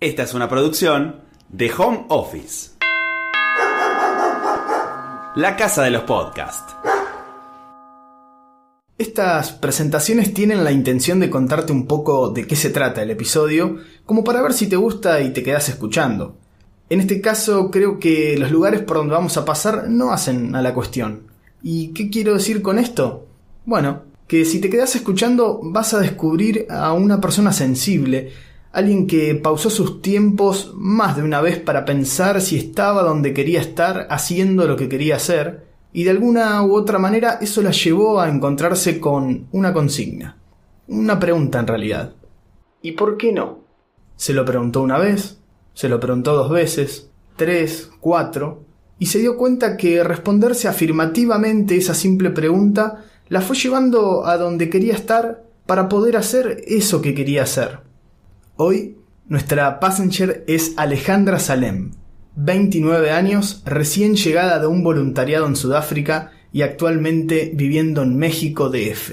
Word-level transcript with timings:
Esta 0.00 0.22
es 0.22 0.32
una 0.32 0.48
producción 0.48 1.16
de 1.48 1.72
Home 1.76 2.04
Office. 2.08 2.70
La 5.34 5.56
casa 5.56 5.82
de 5.82 5.90
los 5.90 6.02
podcasts. 6.02 6.76
Estas 8.96 9.50
presentaciones 9.50 10.32
tienen 10.32 10.62
la 10.62 10.70
intención 10.70 11.18
de 11.18 11.28
contarte 11.28 11.72
un 11.72 11.88
poco 11.88 12.30
de 12.30 12.46
qué 12.46 12.54
se 12.54 12.70
trata 12.70 13.02
el 13.02 13.10
episodio, 13.10 13.78
como 14.06 14.22
para 14.22 14.40
ver 14.40 14.52
si 14.52 14.68
te 14.68 14.76
gusta 14.76 15.20
y 15.20 15.32
te 15.32 15.42
quedas 15.42 15.68
escuchando. 15.68 16.36
En 16.88 17.00
este 17.00 17.20
caso 17.20 17.68
creo 17.72 17.98
que 17.98 18.38
los 18.38 18.52
lugares 18.52 18.82
por 18.82 18.98
donde 18.98 19.14
vamos 19.14 19.36
a 19.36 19.44
pasar 19.44 19.88
no 19.88 20.12
hacen 20.12 20.54
a 20.54 20.62
la 20.62 20.74
cuestión. 20.74 21.24
¿Y 21.60 21.88
qué 21.88 22.08
quiero 22.08 22.34
decir 22.34 22.62
con 22.62 22.78
esto? 22.78 23.26
Bueno, 23.66 24.02
que 24.28 24.44
si 24.44 24.60
te 24.60 24.70
quedas 24.70 24.94
escuchando 24.94 25.58
vas 25.60 25.92
a 25.92 25.98
descubrir 25.98 26.66
a 26.70 26.92
una 26.92 27.20
persona 27.20 27.52
sensible, 27.52 28.30
alguien 28.78 29.06
que 29.06 29.34
pausó 29.34 29.70
sus 29.70 30.00
tiempos 30.00 30.72
más 30.74 31.16
de 31.16 31.22
una 31.22 31.40
vez 31.40 31.58
para 31.58 31.84
pensar 31.84 32.40
si 32.40 32.56
estaba 32.56 33.02
donde 33.02 33.34
quería 33.34 33.60
estar 33.60 34.06
haciendo 34.10 34.66
lo 34.66 34.76
que 34.76 34.88
quería 34.88 35.16
hacer, 35.16 35.66
y 35.92 36.04
de 36.04 36.10
alguna 36.10 36.62
u 36.62 36.74
otra 36.74 36.98
manera 36.98 37.38
eso 37.40 37.60
la 37.60 37.72
llevó 37.72 38.20
a 38.20 38.28
encontrarse 38.28 39.00
con 39.00 39.48
una 39.52 39.72
consigna. 39.72 40.36
Una 40.86 41.18
pregunta 41.18 41.58
en 41.58 41.66
realidad. 41.66 42.12
¿Y 42.80 42.92
por 42.92 43.16
qué 43.16 43.32
no? 43.32 43.58
Se 44.16 44.32
lo 44.32 44.44
preguntó 44.44 44.80
una 44.82 44.98
vez, 44.98 45.38
se 45.74 45.88
lo 45.88 45.98
preguntó 45.98 46.34
dos 46.34 46.50
veces, 46.50 47.10
tres, 47.36 47.90
cuatro, 48.00 48.62
y 49.00 49.06
se 49.06 49.18
dio 49.18 49.36
cuenta 49.36 49.76
que 49.76 50.04
responderse 50.04 50.68
afirmativamente 50.68 51.76
esa 51.76 51.94
simple 51.94 52.30
pregunta 52.30 53.04
la 53.28 53.40
fue 53.40 53.56
llevando 53.56 54.24
a 54.26 54.36
donde 54.36 54.70
quería 54.70 54.94
estar 54.94 55.44
para 55.66 55.88
poder 55.88 56.16
hacer 56.16 56.62
eso 56.66 57.02
que 57.02 57.14
quería 57.14 57.42
hacer. 57.42 57.87
Hoy, 58.60 58.96
nuestra 59.28 59.78
passenger 59.78 60.42
es 60.48 60.74
Alejandra 60.76 61.38
Salem, 61.38 61.92
29 62.34 63.12
años, 63.12 63.62
recién 63.64 64.16
llegada 64.16 64.58
de 64.58 64.66
un 64.66 64.82
voluntariado 64.82 65.46
en 65.46 65.54
Sudáfrica 65.54 66.32
y 66.52 66.62
actualmente 66.62 67.52
viviendo 67.54 68.02
en 68.02 68.18
México 68.18 68.68
DF. 68.68 69.12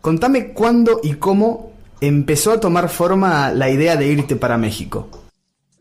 Contame 0.00 0.54
cuándo 0.54 1.00
y 1.02 1.16
cómo 1.16 1.72
empezó 2.00 2.52
a 2.52 2.60
tomar 2.60 2.88
forma 2.88 3.52
la 3.52 3.68
idea 3.68 3.96
de 3.96 4.06
irte 4.06 4.36
para 4.36 4.56
México. 4.56 5.10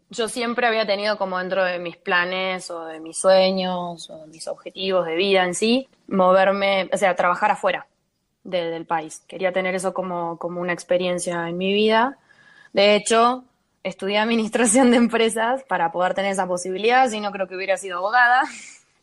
Yo 0.10 0.28
siempre 0.28 0.68
había 0.68 0.86
tenido 0.86 1.18
como 1.18 1.40
dentro 1.40 1.64
de 1.64 1.80
mis 1.80 1.96
planes 1.96 2.70
o 2.72 2.84
de 2.84 3.00
mis 3.00 3.18
sueños 3.18 4.10
o 4.10 4.18
de 4.18 4.28
mis 4.28 4.50
objetivos 4.50 5.06
de 5.06 5.16
vida 5.16 5.46
en 5.46 5.56
sí, 5.56 5.88
moverme, 6.10 6.90
o 6.92 6.98
sea, 6.98 7.16
trabajar 7.16 7.52
afuera 7.52 7.88
del 8.46 8.86
país. 8.86 9.22
Quería 9.28 9.52
tener 9.52 9.76
eso 9.76 9.94
como, 9.94 10.38
como 10.38 10.62
una 10.62 10.72
experiencia 10.72 11.50
en 11.50 11.58
mi 11.58 11.74
vida. 11.74 12.18
De 12.72 12.96
hecho, 12.96 13.44
estudié 13.84 14.20
administración 14.20 14.92
de 14.92 14.98
empresas 14.98 15.64
para 15.64 15.92
poder 15.92 16.14
tener 16.14 16.32
esa 16.32 16.48
posibilidad, 16.48 17.10
si 17.10 17.20
no 17.20 17.32
creo 17.32 17.48
que 17.48 17.56
hubiera 17.56 17.78
sido 17.78 17.98
abogada. 17.98 18.44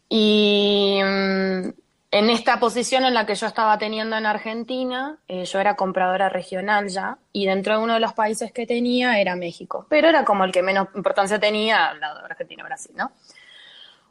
Y 0.09 1.01
mm, 1.03 1.69
en 2.13 2.31
esta 2.31 2.61
posición 2.61 3.05
en 3.05 3.15
la 3.15 3.25
que 3.25 3.35
yo 3.35 3.47
estaba 3.47 3.79
teniendo 3.79 4.17
en 4.17 4.27
Argentina, 4.27 5.19
eh, 5.29 5.45
yo 5.47 5.59
era 5.59 5.77
compradora 5.77 6.29
regional 6.29 6.89
ya, 6.89 7.17
y 7.33 7.47
dentro 7.47 7.77
de 7.77 7.83
uno 7.83 7.95
de 7.95 8.01
los 8.01 8.13
países 8.13 8.53
que 8.53 8.67
tenía 8.67 9.19
era 9.19 9.35
México, 9.35 9.87
pero 9.89 10.09
era 10.09 10.25
como 10.25 10.45
el 10.45 10.53
que 10.53 10.63
menos 10.63 10.89
importancia 10.95 11.41
tenía 11.41 11.87
al 11.87 12.01
lado 12.01 12.21
de 12.21 12.27
Argentina 12.27 12.63
y 12.63 12.67
Brasil, 12.67 12.93
¿no? 12.97 13.13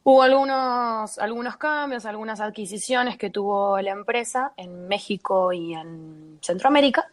Hubo 0.04 0.24
algunos, 0.24 1.20
algunos 1.20 1.58
cambios, 1.58 2.06
algunas 2.06 2.40
adquisiciones 2.40 3.18
que 3.18 3.30
tuvo 3.30 3.80
la 3.82 3.92
empresa 3.92 4.54
en 4.58 4.88
México 4.88 5.54
y 5.54 5.74
en 5.76 6.40
Centroamérica, 6.42 7.08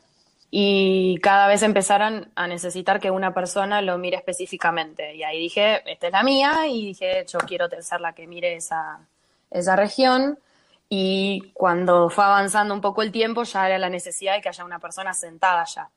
y 0.50 1.18
cada 1.20 1.46
vez 1.46 1.62
empezaron 1.62 2.30
a 2.34 2.46
necesitar 2.46 3.00
que 3.00 3.10
una 3.10 3.34
persona 3.34 3.82
lo 3.82 3.98
mire 3.98 4.16
específicamente. 4.16 5.14
Y 5.14 5.22
ahí 5.22 5.38
dije, 5.38 5.82
esta 5.90 6.06
es 6.06 6.12
la 6.12 6.22
mía, 6.22 6.66
y 6.66 6.86
dije, 6.86 7.26
yo 7.28 7.38
quiero 7.40 7.68
ser 7.82 8.00
la 8.00 8.14
que 8.14 8.26
mire 8.26 8.54
esa, 8.56 9.00
esa 9.50 9.76
región. 9.76 10.38
Y 10.88 11.50
cuando 11.52 12.08
fue 12.08 12.24
avanzando 12.24 12.72
un 12.72 12.80
poco 12.80 13.02
el 13.02 13.12
tiempo, 13.12 13.42
ya 13.42 13.66
era 13.66 13.78
la 13.78 13.90
necesidad 13.90 14.34
de 14.34 14.40
que 14.40 14.48
haya 14.48 14.64
una 14.64 14.78
persona 14.78 15.12
sentada 15.12 15.60
allá. 15.60 15.90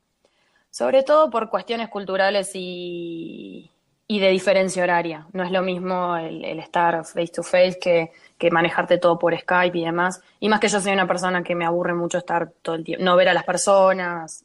Sobre 0.70 1.02
todo 1.02 1.30
por 1.30 1.48
cuestiones 1.48 1.88
culturales 1.88 2.50
y, 2.54 3.71
y 4.06 4.20
de 4.20 4.28
diferencia 4.28 4.82
horaria. 4.82 5.26
No 5.32 5.42
es 5.42 5.50
lo 5.50 5.62
mismo 5.62 6.16
el, 6.16 6.44
estar 6.58 7.04
face 7.04 7.28
to 7.28 7.42
face 7.42 7.78
que, 7.80 8.12
que, 8.38 8.50
manejarte 8.50 8.98
todo 8.98 9.18
por 9.18 9.38
Skype 9.38 9.78
y 9.78 9.84
demás. 9.84 10.20
Y 10.40 10.48
más 10.48 10.60
que 10.60 10.68
yo 10.68 10.80
soy 10.80 10.92
una 10.92 11.06
persona 11.06 11.42
que 11.42 11.54
me 11.54 11.64
aburre 11.64 11.94
mucho 11.94 12.18
estar 12.18 12.50
todo 12.62 12.74
el 12.74 12.84
tiempo, 12.84 13.04
no 13.04 13.16
ver 13.16 13.28
a 13.28 13.34
las 13.34 13.44
personas. 13.44 14.44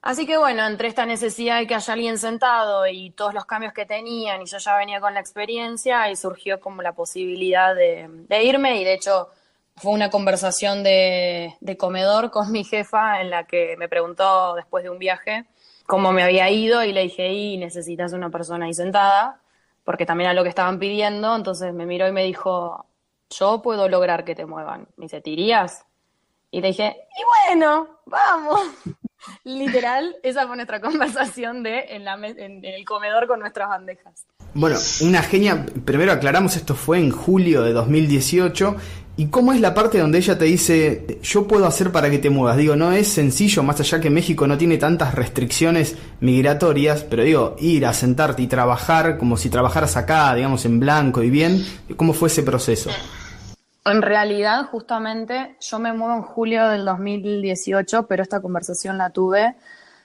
Así 0.00 0.26
que 0.26 0.38
bueno, 0.38 0.64
entre 0.66 0.88
esta 0.88 1.06
necesidad 1.06 1.58
de 1.58 1.66
que 1.66 1.74
haya 1.74 1.92
alguien 1.92 2.18
sentado 2.18 2.86
y 2.86 3.10
todos 3.10 3.34
los 3.34 3.44
cambios 3.46 3.72
que 3.72 3.84
tenían, 3.84 4.42
y 4.42 4.46
yo 4.46 4.58
ya 4.58 4.76
venía 4.76 5.00
con 5.00 5.12
la 5.12 5.20
experiencia, 5.20 6.08
y 6.10 6.16
surgió 6.16 6.60
como 6.60 6.82
la 6.82 6.92
posibilidad 6.92 7.74
de, 7.74 8.06
de 8.08 8.42
irme, 8.44 8.80
y 8.80 8.84
de 8.84 8.94
hecho 8.94 9.28
fue 9.76 9.92
una 9.92 10.10
conversación 10.10 10.84
de, 10.84 11.56
de 11.60 11.76
comedor 11.76 12.30
con 12.30 12.52
mi 12.52 12.64
jefa 12.64 13.20
en 13.20 13.30
la 13.30 13.44
que 13.44 13.76
me 13.76 13.88
preguntó 13.88 14.54
después 14.54 14.84
de 14.84 14.90
un 14.90 14.98
viaje 14.98 15.46
cómo 15.88 16.12
me 16.12 16.22
había 16.22 16.50
ido 16.50 16.84
y 16.84 16.92
le 16.92 17.04
dije, 17.04 17.32
y 17.32 17.56
necesitas 17.56 18.12
una 18.12 18.28
persona 18.28 18.66
ahí 18.66 18.74
sentada, 18.74 19.40
porque 19.84 20.04
también 20.04 20.28
era 20.28 20.34
lo 20.34 20.42
que 20.42 20.50
estaban 20.50 20.78
pidiendo, 20.78 21.34
entonces 21.34 21.72
me 21.72 21.86
miró 21.86 22.06
y 22.06 22.12
me 22.12 22.24
dijo, 22.24 22.84
yo 23.30 23.62
puedo 23.62 23.88
lograr 23.88 24.22
que 24.26 24.34
te 24.34 24.44
muevan. 24.44 24.86
Me 24.96 25.06
dice, 25.06 25.22
¿te 25.22 25.30
irías? 25.30 25.86
Y 26.50 26.60
le 26.60 26.68
dije, 26.68 26.94
y 27.18 27.48
bueno, 27.54 27.88
vamos. 28.04 28.60
Literal, 29.44 30.16
esa 30.22 30.46
fue 30.46 30.56
nuestra 30.56 30.80
conversación 30.82 31.62
de 31.62 31.80
en, 31.90 32.04
la, 32.04 32.14
en, 32.14 32.38
en 32.38 32.64
el 32.64 32.84
comedor 32.84 33.26
con 33.26 33.40
nuestras 33.40 33.68
bandejas. 33.68 34.26
Bueno, 34.54 34.76
una 35.02 35.22
genia, 35.22 35.66
primero 35.84 36.12
aclaramos, 36.12 36.56
esto 36.56 36.74
fue 36.74 36.98
en 36.98 37.10
julio 37.10 37.62
de 37.62 37.72
2018 37.72 38.76
¿Y 39.18 39.26
cómo 39.26 39.52
es 39.52 39.60
la 39.60 39.74
parte 39.74 39.98
donde 39.98 40.18
ella 40.18 40.38
te 40.38 40.44
dice, 40.44 41.18
yo 41.24 41.48
puedo 41.48 41.66
hacer 41.66 41.90
para 41.90 42.08
que 42.08 42.20
te 42.20 42.30
muevas? 42.30 42.56
Digo, 42.56 42.76
no 42.76 42.92
es 42.92 43.08
sencillo, 43.08 43.64
más 43.64 43.80
allá 43.80 44.00
que 44.00 44.10
México 44.10 44.46
no 44.46 44.56
tiene 44.56 44.78
tantas 44.78 45.12
restricciones 45.12 45.96
migratorias, 46.20 47.02
pero 47.02 47.24
digo, 47.24 47.56
ir 47.58 47.84
a 47.84 47.92
sentarte 47.92 48.42
y 48.42 48.46
trabajar 48.46 49.18
como 49.18 49.36
si 49.36 49.50
trabajaras 49.50 49.96
acá, 49.96 50.32
digamos, 50.36 50.64
en 50.66 50.78
blanco 50.78 51.24
y 51.24 51.30
bien, 51.30 51.66
¿cómo 51.96 52.12
fue 52.12 52.28
ese 52.28 52.44
proceso? 52.44 52.90
En 53.90 54.02
realidad, 54.02 54.66
justamente, 54.66 55.56
yo 55.60 55.78
me 55.78 55.92
muevo 55.92 56.14
en 56.14 56.22
julio 56.22 56.68
del 56.68 56.84
2018, 56.84 58.06
pero 58.06 58.22
esta 58.22 58.40
conversación 58.40 58.98
la 58.98 59.10
tuve 59.10 59.56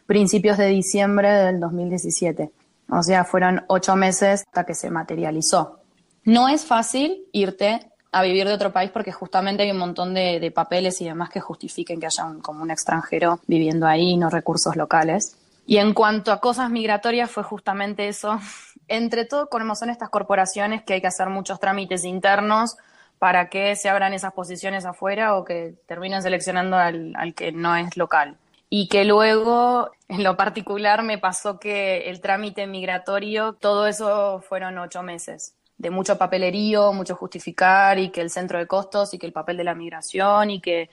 principios 0.05 0.57
de 0.57 0.67
diciembre 0.67 1.31
del 1.31 1.59
2017. 1.59 2.51
O 2.89 3.01
sea, 3.03 3.23
fueron 3.23 3.63
ocho 3.67 3.95
meses 3.95 4.43
hasta 4.47 4.65
que 4.65 4.75
se 4.75 4.89
materializó. 4.89 5.79
No 6.23 6.49
es 6.49 6.65
fácil 6.65 7.25
irte 7.31 7.91
a 8.11 8.21
vivir 8.21 8.47
de 8.47 8.53
otro 8.53 8.71
país 8.71 8.91
porque 8.91 9.11
justamente 9.11 9.63
hay 9.63 9.71
un 9.71 9.79
montón 9.79 10.13
de, 10.13 10.39
de 10.39 10.51
papeles 10.51 11.01
y 11.01 11.05
demás 11.05 11.29
que 11.29 11.39
justifiquen 11.39 11.99
que 11.99 12.05
haya 12.05 12.25
un, 12.25 12.41
como 12.41 12.61
un 12.61 12.71
extranjero 12.71 13.39
viviendo 13.47 13.87
ahí, 13.87 14.15
no 14.17 14.29
recursos 14.29 14.75
locales. 14.75 15.37
Y 15.65 15.77
en 15.77 15.93
cuanto 15.93 16.31
a 16.31 16.39
cosas 16.39 16.69
migratorias 16.69 17.31
fue 17.31 17.43
justamente 17.43 18.07
eso. 18.07 18.39
Entre 18.87 19.25
todo, 19.25 19.49
como 19.49 19.75
son 19.75 19.89
estas 19.89 20.09
corporaciones 20.09 20.83
que 20.83 20.93
hay 20.93 21.01
que 21.01 21.07
hacer 21.07 21.29
muchos 21.29 21.59
trámites 21.59 22.03
internos 22.03 22.77
para 23.23 23.47
que 23.47 23.77
se 23.77 23.87
abran 23.87 24.13
esas 24.13 24.33
posiciones 24.33 24.83
afuera 24.83 25.37
o 25.37 25.45
que 25.45 25.75
terminen 25.85 26.21
seleccionando 26.21 26.75
al, 26.75 27.13
al 27.15 27.33
que 27.33 27.53
no 27.53 27.73
es 27.73 27.95
local. 27.95 28.35
Y 28.69 28.89
que 28.89 29.05
luego, 29.05 29.91
en 30.09 30.25
lo 30.25 30.35
particular, 30.35 31.03
me 31.03 31.17
pasó 31.17 31.57
que 31.57 32.09
el 32.09 32.19
trámite 32.19 32.67
migratorio, 32.67 33.53
todo 33.53 33.87
eso 33.87 34.43
fueron 34.45 34.77
ocho 34.77 35.03
meses 35.03 35.55
de 35.77 35.89
mucho 35.89 36.17
papelerío, 36.17 36.91
mucho 36.91 37.15
justificar 37.15 37.97
y 37.97 38.09
que 38.09 38.19
el 38.19 38.29
centro 38.29 38.59
de 38.59 38.67
costos 38.67 39.13
y 39.13 39.17
que 39.17 39.25
el 39.25 39.31
papel 39.31 39.55
de 39.55 39.63
la 39.63 39.73
migración 39.73 40.51
y 40.51 40.59
que 40.59 40.89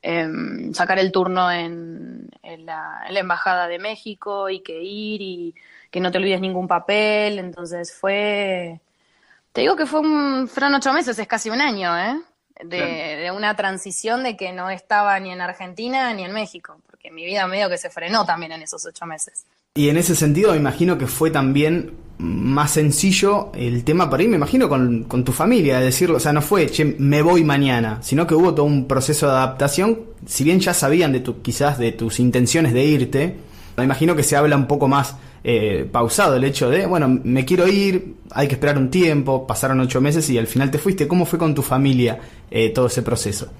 eh, 0.00 0.26
sacar 0.72 0.98
el 0.98 1.12
turno 1.12 1.52
en, 1.52 2.30
en, 2.42 2.64
la, 2.64 3.02
en, 3.06 3.12
la, 3.12 3.20
Embajada 3.20 3.68
de 3.68 3.78
México 3.78 4.48
y 4.48 4.60
que 4.60 4.82
ir 4.82 5.20
y 5.20 5.54
que 5.90 6.00
no 6.00 6.10
te 6.10 6.16
olvides 6.16 6.40
ningún 6.40 6.66
papel. 6.66 7.38
Entonces 7.38 7.94
fue, 7.94 8.80
te 9.54 9.60
digo 9.60 9.76
que 9.76 9.86
fue 9.86 10.00
un, 10.00 10.48
fueron 10.48 10.74
ocho 10.74 10.92
meses, 10.92 11.16
es 11.16 11.28
casi 11.28 11.48
un 11.48 11.60
año, 11.60 11.96
¿eh? 11.96 12.20
De, 12.62 12.76
claro. 12.76 13.22
de, 13.22 13.30
una 13.36 13.56
transición 13.56 14.22
de 14.22 14.36
que 14.36 14.52
no 14.52 14.68
estaba 14.68 15.18
ni 15.20 15.30
en 15.30 15.40
Argentina 15.40 16.12
ni 16.12 16.24
en 16.24 16.32
México, 16.32 16.76
porque 16.88 17.10
mi 17.10 17.24
vida 17.24 17.46
medio 17.46 17.68
que 17.68 17.78
se 17.78 17.88
frenó 17.88 18.26
también 18.26 18.52
en 18.52 18.62
esos 18.62 18.84
ocho 18.84 19.06
meses. 19.06 19.46
Y 19.74 19.88
en 19.88 19.96
ese 19.96 20.14
sentido 20.16 20.52
me 20.52 20.58
imagino 20.58 20.98
que 20.98 21.06
fue 21.06 21.30
también 21.30 21.96
más 22.18 22.72
sencillo 22.72 23.52
el 23.54 23.84
tema 23.84 24.10
por 24.10 24.18
ahí, 24.20 24.26
me 24.26 24.36
imagino, 24.36 24.68
con, 24.68 25.04
con, 25.04 25.24
tu 25.24 25.32
familia, 25.32 25.78
de 25.78 25.86
decirlo, 25.86 26.16
o 26.16 26.20
sea, 26.20 26.32
no 26.32 26.42
fue, 26.42 26.68
che, 26.68 26.84
me 26.84 27.22
voy 27.22 27.44
mañana, 27.44 27.98
sino 28.02 28.26
que 28.26 28.34
hubo 28.34 28.54
todo 28.54 28.66
un 28.66 28.88
proceso 28.88 29.26
de 29.26 29.32
adaptación, 29.32 30.00
si 30.26 30.42
bien 30.42 30.58
ya 30.58 30.74
sabían 30.74 31.12
de 31.12 31.20
tu, 31.20 31.42
quizás 31.42 31.78
de 31.78 31.92
tus 31.92 32.18
intenciones 32.18 32.72
de 32.72 32.84
irte, 32.84 33.36
me 33.76 33.84
imagino 33.84 34.16
que 34.16 34.22
se 34.24 34.36
habla 34.36 34.56
un 34.56 34.66
poco 34.66 34.88
más 34.88 35.16
eh, 35.44 35.88
pausado 35.92 36.36
el 36.36 36.44
hecho 36.44 36.70
de, 36.70 36.86
bueno, 36.86 37.06
me 37.08 37.44
quiero 37.44 37.68
ir, 37.68 38.16
hay 38.32 38.48
que 38.48 38.54
esperar 38.54 38.78
un 38.78 38.90
tiempo, 38.90 39.46
pasaron 39.46 39.78
ocho 39.80 40.00
meses 40.00 40.28
y 40.30 40.38
al 40.38 40.46
final 40.46 40.70
te 40.70 40.78
fuiste, 40.78 41.06
¿cómo 41.06 41.26
fue 41.26 41.38
con 41.38 41.54
tu 41.54 41.62
familia 41.62 42.18
eh, 42.50 42.70
todo 42.70 42.86
ese 42.86 43.02
proceso? 43.02 43.52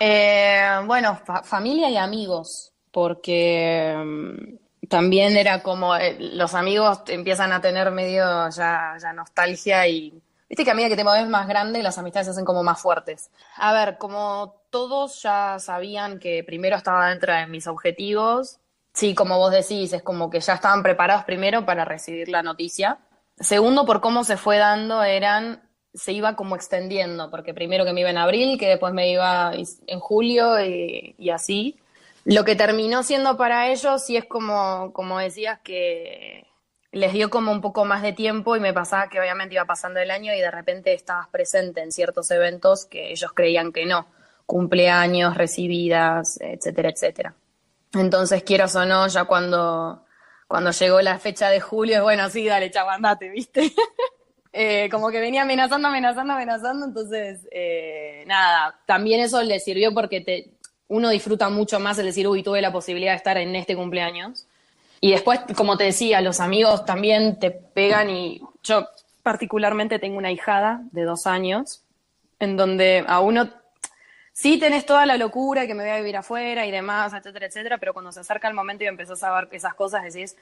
Eh, 0.00 0.80
bueno, 0.86 1.18
fa 1.24 1.42
familia 1.42 1.88
y 1.90 1.96
amigos, 1.96 2.72
porque 2.90 3.94
también 4.88 5.36
era 5.36 5.62
como 5.62 5.94
eh, 5.96 6.16
los 6.18 6.54
amigos 6.54 7.02
empiezan 7.08 7.52
a 7.52 7.60
tener 7.60 7.90
medio 7.90 8.48
ya, 8.50 8.96
ya 9.00 9.12
nostalgia 9.12 9.86
y 9.86 10.20
viste 10.48 10.64
que 10.64 10.70
a 10.70 10.74
medida 10.74 10.88
que 10.88 10.96
te 10.96 11.04
mueves 11.04 11.28
más 11.28 11.46
grande 11.46 11.82
las 11.82 11.98
amistades 11.98 12.26
se 12.26 12.30
hacen 12.32 12.44
como 12.44 12.62
más 12.62 12.80
fuertes. 12.80 13.30
A 13.56 13.72
ver, 13.72 13.98
como 13.98 14.62
todos 14.70 15.22
ya 15.22 15.58
sabían 15.58 16.18
que 16.18 16.42
primero 16.44 16.76
estaba 16.76 17.10
dentro 17.10 17.32
de 17.34 17.46
mis 17.46 17.66
objetivos, 17.66 18.59
sí, 18.92 19.14
como 19.14 19.38
vos 19.38 19.52
decís, 19.52 19.92
es 19.92 20.02
como 20.02 20.30
que 20.30 20.40
ya 20.40 20.54
estaban 20.54 20.82
preparados 20.82 21.24
primero 21.24 21.64
para 21.66 21.84
recibir 21.84 22.28
la 22.28 22.42
noticia. 22.42 22.98
Segundo, 23.38 23.86
por 23.86 24.00
cómo 24.00 24.24
se 24.24 24.36
fue 24.36 24.58
dando, 24.58 25.02
eran 25.02 25.62
se 25.94 26.12
iba 26.12 26.36
como 26.36 26.56
extendiendo, 26.56 27.30
porque 27.30 27.54
primero 27.54 27.84
que 27.84 27.92
me 27.92 28.00
iba 28.00 28.10
en 28.10 28.18
abril, 28.18 28.58
que 28.58 28.68
después 28.68 28.92
me 28.92 29.10
iba 29.10 29.52
en 29.54 30.00
julio 30.00 30.60
y, 30.60 31.30
así. 31.30 31.80
Lo 32.24 32.44
que 32.44 32.54
terminó 32.54 33.02
siendo 33.02 33.36
para 33.36 33.70
ellos, 33.70 34.04
sí 34.04 34.16
es 34.16 34.24
como, 34.26 34.92
como 34.92 35.18
decías, 35.18 35.58
que 35.60 36.46
les 36.92 37.12
dio 37.12 37.30
como 37.30 37.52
un 37.52 37.60
poco 37.60 37.84
más 37.84 38.02
de 38.02 38.12
tiempo 38.12 38.56
y 38.56 38.60
me 38.60 38.72
pasaba 38.72 39.08
que 39.08 39.20
obviamente 39.20 39.54
iba 39.54 39.64
pasando 39.64 40.00
el 40.00 40.10
año 40.10 40.34
y 40.34 40.40
de 40.40 40.50
repente 40.50 40.92
estabas 40.92 41.28
presente 41.28 41.82
en 41.82 41.92
ciertos 41.92 42.30
eventos 42.30 42.84
que 42.84 43.12
ellos 43.12 43.32
creían 43.32 43.72
que 43.72 43.86
no, 43.86 44.06
cumpleaños, 44.46 45.36
recibidas, 45.36 46.38
etcétera, 46.40 46.90
etcétera. 46.90 47.34
Entonces, 47.94 48.42
quieras 48.44 48.76
o 48.76 48.84
no, 48.84 49.08
ya 49.08 49.24
cuando, 49.24 50.04
cuando 50.46 50.70
llegó 50.70 51.00
la 51.00 51.18
fecha 51.18 51.48
de 51.48 51.60
julio, 51.60 51.96
es 51.96 52.02
bueno, 52.02 52.28
sí, 52.30 52.46
dale, 52.46 52.70
chavo, 52.70 52.90
andate, 52.90 53.28
¿viste? 53.30 53.72
eh, 54.52 54.88
como 54.90 55.10
que 55.10 55.20
venía 55.20 55.42
amenazando, 55.42 55.88
amenazando, 55.88 56.34
amenazando, 56.34 56.86
entonces, 56.86 57.46
eh, 57.50 58.24
nada, 58.26 58.78
también 58.86 59.20
eso 59.20 59.42
le 59.42 59.58
sirvió 59.58 59.92
porque 59.92 60.20
te, 60.20 60.52
uno 60.88 61.08
disfruta 61.08 61.48
mucho 61.48 61.80
más 61.80 61.98
el 61.98 62.06
decir, 62.06 62.26
uy, 62.26 62.42
tuve 62.42 62.60
la 62.60 62.72
posibilidad 62.72 63.12
de 63.12 63.16
estar 63.16 63.38
en 63.38 63.54
este 63.56 63.76
cumpleaños. 63.76 64.46
Y 65.00 65.12
después, 65.12 65.40
como 65.56 65.76
te 65.76 65.84
decía, 65.84 66.20
los 66.20 66.40
amigos 66.40 66.84
también 66.84 67.38
te 67.38 67.50
pegan 67.50 68.10
y 68.10 68.42
yo 68.62 68.88
particularmente 69.22 69.98
tengo 69.98 70.18
una 70.18 70.32
hijada 70.32 70.82
de 70.92 71.04
dos 71.04 71.26
años, 71.26 71.82
en 72.38 72.56
donde 72.56 73.04
a 73.06 73.20
uno 73.20 73.50
sí 74.40 74.58
tenés 74.58 74.86
toda 74.86 75.04
la 75.04 75.18
locura 75.18 75.66
que 75.66 75.74
me 75.74 75.82
voy 75.82 75.92
a 75.92 75.98
vivir 75.98 76.16
afuera 76.16 76.64
y 76.64 76.70
demás, 76.70 77.12
etcétera, 77.12 77.44
etcétera, 77.44 77.76
pero 77.76 77.92
cuando 77.92 78.10
se 78.10 78.20
acerca 78.20 78.48
el 78.48 78.54
momento 78.54 78.84
y 78.84 78.86
empezás 78.86 79.22
a 79.22 79.32
ver 79.32 79.48
esas 79.52 79.74
cosas, 79.74 80.02
decís, 80.02 80.34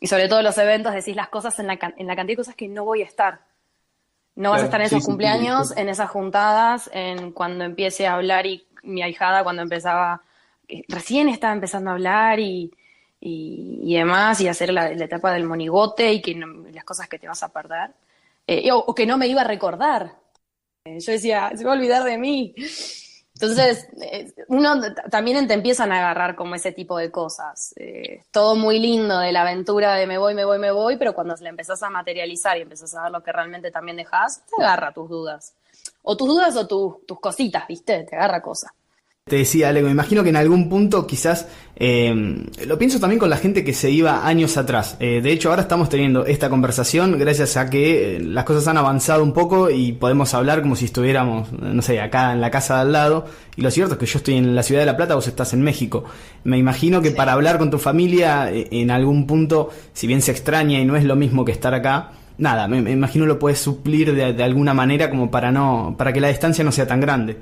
y 0.00 0.06
sobre 0.06 0.26
todo 0.26 0.40
los 0.40 0.56
eventos, 0.56 0.94
decís 0.94 1.14
las 1.14 1.28
cosas 1.28 1.58
en 1.58 1.66
la, 1.66 1.74
en 1.74 2.06
la 2.06 2.16
cantidad 2.16 2.32
de 2.32 2.36
cosas 2.36 2.54
que 2.54 2.66
no 2.66 2.86
voy 2.86 3.02
a 3.02 3.04
estar. 3.04 3.40
No 4.36 4.52
vas 4.52 4.62
a 4.62 4.64
estar 4.64 4.80
en 4.80 4.86
esos 4.86 5.04
cumpleaños, 5.04 5.76
en 5.76 5.90
esas 5.90 6.08
juntadas, 6.08 6.88
en 6.94 7.32
cuando 7.32 7.64
empiece 7.64 8.06
a 8.06 8.14
hablar 8.14 8.46
y 8.46 8.66
mi 8.84 9.02
ahijada 9.02 9.44
cuando 9.44 9.60
empezaba, 9.60 10.22
eh, 10.66 10.84
recién 10.88 11.28
estaba 11.28 11.52
empezando 11.52 11.90
a 11.90 11.92
hablar 11.92 12.40
y, 12.40 12.72
y, 13.20 13.94
demás, 13.94 14.40
y 14.40 14.48
hacer 14.48 14.72
la, 14.72 14.90
etapa 14.90 15.30
del 15.34 15.44
monigote 15.44 16.10
y 16.10 16.22
que 16.22 16.34
las 16.72 16.84
cosas 16.84 17.06
que 17.06 17.18
te 17.18 17.28
vas 17.28 17.42
a 17.42 17.52
perder, 17.52 17.90
eh, 18.46 18.70
o, 18.72 18.94
que 18.94 19.04
no 19.04 19.18
me 19.18 19.26
iba 19.26 19.42
a 19.42 19.46
recordar. 19.46 20.16
Eh, 20.86 21.00
yo 21.00 21.12
decía, 21.12 21.52
se 21.54 21.64
va 21.64 21.72
a 21.72 21.76
olvidar 21.76 22.02
de 22.02 22.16
mí. 22.16 22.54
Entonces, 23.42 23.88
uno 24.48 24.80
también 25.10 25.46
te 25.48 25.54
empiezan 25.54 25.90
a 25.90 25.98
agarrar 25.98 26.36
como 26.36 26.54
ese 26.54 26.72
tipo 26.72 26.96
de 26.96 27.10
cosas. 27.10 27.74
todo 28.30 28.54
muy 28.54 28.78
lindo 28.78 29.18
de 29.18 29.32
la 29.32 29.42
aventura 29.42 29.94
de 29.96 30.06
me 30.06 30.18
voy, 30.18 30.34
me 30.34 30.44
voy, 30.44 30.58
me 30.58 30.70
voy, 30.70 30.96
pero 30.96 31.12
cuando 31.12 31.34
le 31.34 31.48
empezás 31.48 31.82
a 31.82 31.90
materializar 31.90 32.56
y 32.56 32.62
empezás 32.62 32.94
a 32.94 33.02
ver 33.02 33.12
lo 33.12 33.22
que 33.22 33.32
realmente 33.32 33.70
también 33.70 33.96
dejas, 33.96 34.42
te 34.46 34.62
agarra 34.62 34.92
tus 34.92 35.08
dudas 35.08 35.54
o 36.02 36.16
tus 36.16 36.28
dudas 36.28 36.56
o 36.56 36.66
tus 36.66 37.20
cositas, 37.20 37.66
¿viste? 37.66 38.04
Te 38.04 38.16
agarra 38.16 38.42
cosas. 38.42 38.72
Te 39.24 39.36
decía, 39.36 39.68
Ale, 39.68 39.82
me 39.82 39.90
imagino 39.92 40.24
que 40.24 40.30
en 40.30 40.36
algún 40.36 40.68
punto 40.68 41.06
quizás, 41.06 41.46
eh, 41.76 42.44
lo 42.66 42.76
pienso 42.76 42.98
también 42.98 43.20
con 43.20 43.30
la 43.30 43.36
gente 43.36 43.62
que 43.62 43.72
se 43.72 43.88
iba 43.88 44.26
años 44.26 44.56
atrás. 44.56 44.96
Eh, 44.98 45.20
de 45.22 45.30
hecho, 45.30 45.50
ahora 45.50 45.62
estamos 45.62 45.88
teniendo 45.88 46.26
esta 46.26 46.50
conversación 46.50 47.16
gracias 47.20 47.56
a 47.56 47.70
que 47.70 48.16
eh, 48.16 48.20
las 48.20 48.44
cosas 48.44 48.66
han 48.66 48.78
avanzado 48.78 49.22
un 49.22 49.32
poco 49.32 49.70
y 49.70 49.92
podemos 49.92 50.34
hablar 50.34 50.60
como 50.60 50.74
si 50.74 50.86
estuviéramos, 50.86 51.52
no 51.52 51.82
sé, 51.82 52.00
acá 52.00 52.32
en 52.32 52.40
la 52.40 52.50
casa 52.50 52.74
de 52.74 52.80
al 52.80 52.92
lado. 52.92 53.26
Y 53.54 53.62
lo 53.62 53.70
cierto 53.70 53.94
es 53.94 54.00
que 54.00 54.06
yo 54.06 54.18
estoy 54.18 54.34
en 54.34 54.56
la 54.56 54.64
ciudad 54.64 54.82
de 54.82 54.86
La 54.86 54.96
Plata, 54.96 55.14
vos 55.14 55.28
estás 55.28 55.52
en 55.52 55.62
México. 55.62 56.02
Me 56.42 56.58
imagino 56.58 57.00
que 57.00 57.12
para 57.12 57.32
hablar 57.32 57.58
con 57.58 57.70
tu 57.70 57.78
familia, 57.78 58.50
en 58.52 58.90
algún 58.90 59.28
punto, 59.28 59.70
si 59.92 60.08
bien 60.08 60.20
se 60.20 60.32
extraña 60.32 60.80
y 60.80 60.84
no 60.84 60.96
es 60.96 61.04
lo 61.04 61.14
mismo 61.14 61.44
que 61.44 61.52
estar 61.52 61.74
acá, 61.74 62.10
nada, 62.38 62.66
me, 62.66 62.90
imagino 62.90 63.24
lo 63.26 63.38
puedes 63.38 63.60
suplir 63.60 64.14
de, 64.14 64.42
alguna 64.42 64.74
manera 64.74 65.10
como 65.10 65.30
para 65.30 65.52
no, 65.52 65.94
para 65.96 66.12
que 66.12 66.20
la 66.20 66.28
distancia 66.28 66.64
no 66.64 66.72
sea 66.72 66.88
tan 66.88 67.00
grande. 67.00 67.36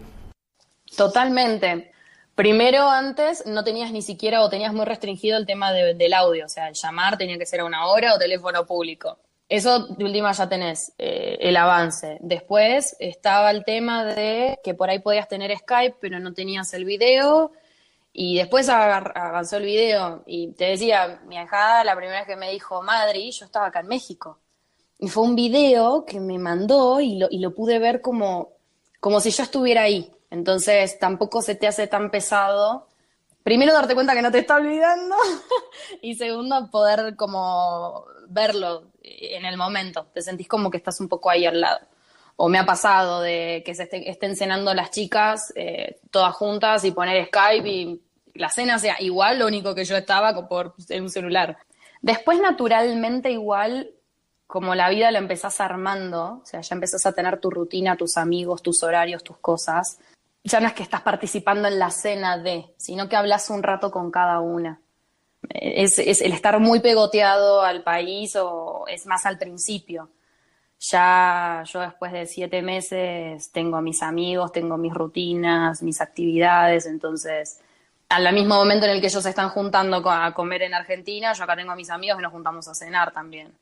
Últimamente, 0.98 1.92
Primero, 2.40 2.88
antes 2.88 3.44
no 3.44 3.64
tenías 3.64 3.92
ni 3.92 4.00
siquiera 4.00 4.42
o 4.42 4.48
tenías 4.48 4.72
muy 4.72 4.86
restringido 4.86 5.36
el 5.36 5.44
tema 5.44 5.72
del 5.72 6.14
audio, 6.14 6.46
o 6.46 6.48
sea, 6.48 6.68
el 6.68 6.74
llamar 6.74 7.18
tenía 7.18 7.36
que 7.36 7.44
ser 7.44 7.60
a 7.60 7.66
una 7.66 7.86
hora 7.86 8.14
o 8.14 8.18
teléfono 8.18 8.64
público. 8.64 9.18
Eso 9.46 9.88
de 9.88 10.04
última 10.04 10.32
ya 10.32 10.48
tenés 10.48 10.94
eh, 10.96 11.36
el 11.38 11.54
avance. 11.58 12.16
Después 12.20 12.96
estaba 12.98 13.50
el 13.50 13.62
tema 13.66 14.06
de 14.06 14.58
que 14.64 14.72
por 14.72 14.88
ahí 14.88 15.00
podías 15.00 15.28
tener 15.28 15.54
Skype, 15.54 15.96
pero 16.00 16.18
no 16.18 16.32
tenías 16.32 16.72
el 16.72 16.86
video. 16.86 17.52
Y 18.14 18.38
después 18.38 18.70
avanzó 18.70 19.58
el 19.58 19.64
video 19.64 20.22
y 20.24 20.52
te 20.52 20.64
decía, 20.64 21.20
mi 21.26 21.36
hija 21.36 21.84
la 21.84 21.94
primera 21.94 22.20
vez 22.20 22.26
que 22.26 22.36
me 22.36 22.50
dijo, 22.52 22.80
Madrid, 22.80 23.32
yo 23.32 23.44
estaba 23.44 23.66
acá 23.66 23.80
en 23.80 23.88
México. 23.88 24.38
Y 24.98 25.08
fue 25.08 25.24
un 25.24 25.34
video 25.36 26.06
que 26.06 26.20
me 26.20 26.38
mandó 26.38 27.02
y 27.02 27.18
lo, 27.18 27.28
y 27.30 27.38
lo 27.38 27.54
pude 27.54 27.78
ver 27.78 28.00
como, 28.00 28.52
como 28.98 29.20
si 29.20 29.30
yo 29.30 29.42
estuviera 29.42 29.82
ahí. 29.82 30.10
Entonces 30.30 30.98
tampoco 30.98 31.42
se 31.42 31.54
te 31.54 31.66
hace 31.66 31.86
tan 31.86 32.10
pesado. 32.10 32.86
Primero 33.42 33.72
darte 33.72 33.94
cuenta 33.94 34.14
que 34.14 34.22
no 34.22 34.30
te 34.30 34.38
está 34.38 34.56
olvidando 34.56 35.16
y 36.02 36.14
segundo 36.14 36.70
poder 36.70 37.16
como 37.16 38.04
verlo 38.28 38.84
en 39.02 39.44
el 39.44 39.56
momento. 39.56 40.06
Te 40.14 40.22
sentís 40.22 40.48
como 40.48 40.70
que 40.70 40.76
estás 40.76 41.00
un 41.00 41.08
poco 41.08 41.30
ahí 41.30 41.46
al 41.46 41.60
lado. 41.60 41.80
O 42.36 42.48
me 42.48 42.58
ha 42.58 42.64
pasado 42.64 43.20
de 43.20 43.62
que 43.66 43.74
se 43.74 43.88
estén 44.08 44.36
cenando 44.36 44.72
las 44.72 44.90
chicas 44.90 45.52
eh, 45.56 46.00
todas 46.10 46.34
juntas 46.34 46.84
y 46.84 46.92
poner 46.92 47.26
Skype 47.26 47.68
y 47.68 48.00
la 48.34 48.48
cena 48.48 48.78
sea 48.78 48.96
igual, 49.00 49.38
lo 49.38 49.46
único 49.46 49.74
que 49.74 49.84
yo 49.84 49.96
estaba 49.96 50.48
por 50.48 50.74
un 50.98 51.10
celular. 51.10 51.58
Después 52.00 52.40
naturalmente 52.40 53.30
igual 53.30 53.90
como 54.46 54.74
la 54.74 54.88
vida 54.88 55.10
la 55.12 55.18
empezás 55.18 55.60
armando, 55.60 56.40
o 56.42 56.46
sea, 56.46 56.60
ya 56.60 56.74
empezás 56.74 57.06
a 57.06 57.12
tener 57.12 57.38
tu 57.38 57.50
rutina, 57.50 57.96
tus 57.96 58.16
amigos, 58.16 58.62
tus 58.62 58.82
horarios, 58.82 59.22
tus 59.22 59.36
cosas, 59.38 60.00
ya 60.44 60.60
no 60.60 60.66
es 60.66 60.72
que 60.72 60.82
estás 60.82 61.02
participando 61.02 61.68
en 61.68 61.78
la 61.78 61.90
cena 61.90 62.38
de, 62.38 62.74
sino 62.76 63.08
que 63.08 63.16
hablas 63.16 63.50
un 63.50 63.62
rato 63.62 63.90
con 63.90 64.10
cada 64.10 64.40
una. 64.40 64.80
Es, 65.48 65.98
el 65.98 66.32
estar 66.32 66.58
muy 66.60 66.80
pegoteado 66.80 67.62
al 67.62 67.82
país 67.82 68.36
o 68.36 68.84
es 68.88 69.06
más 69.06 69.26
al 69.26 69.38
principio. 69.38 70.10
Ya 70.78 71.62
yo 71.66 71.80
después 71.80 72.12
de 72.12 72.26
siete 72.26 72.62
meses 72.62 73.50
tengo 73.52 73.82
mis 73.82 74.02
amigos, 74.02 74.52
tengo 74.52 74.78
mis 74.78 74.94
rutinas, 74.94 75.82
mis 75.82 76.00
actividades, 76.00 76.86
entonces 76.86 77.60
al 78.08 78.32
mismo 78.34 78.56
momento 78.56 78.86
en 78.86 78.92
el 78.92 79.00
que 79.00 79.06
ellos 79.06 79.22
se 79.22 79.28
están 79.28 79.50
juntando 79.50 80.02
a 80.10 80.32
comer 80.34 80.62
en 80.62 80.74
Argentina, 80.74 81.32
yo 81.32 81.44
acá 81.44 81.54
tengo 81.54 81.72
a 81.72 81.76
mis 81.76 81.90
amigos 81.90 82.18
y 82.18 82.22
nos 82.22 82.32
juntamos 82.32 82.66
a 82.66 82.74
cenar 82.74 83.12
también. 83.12 83.52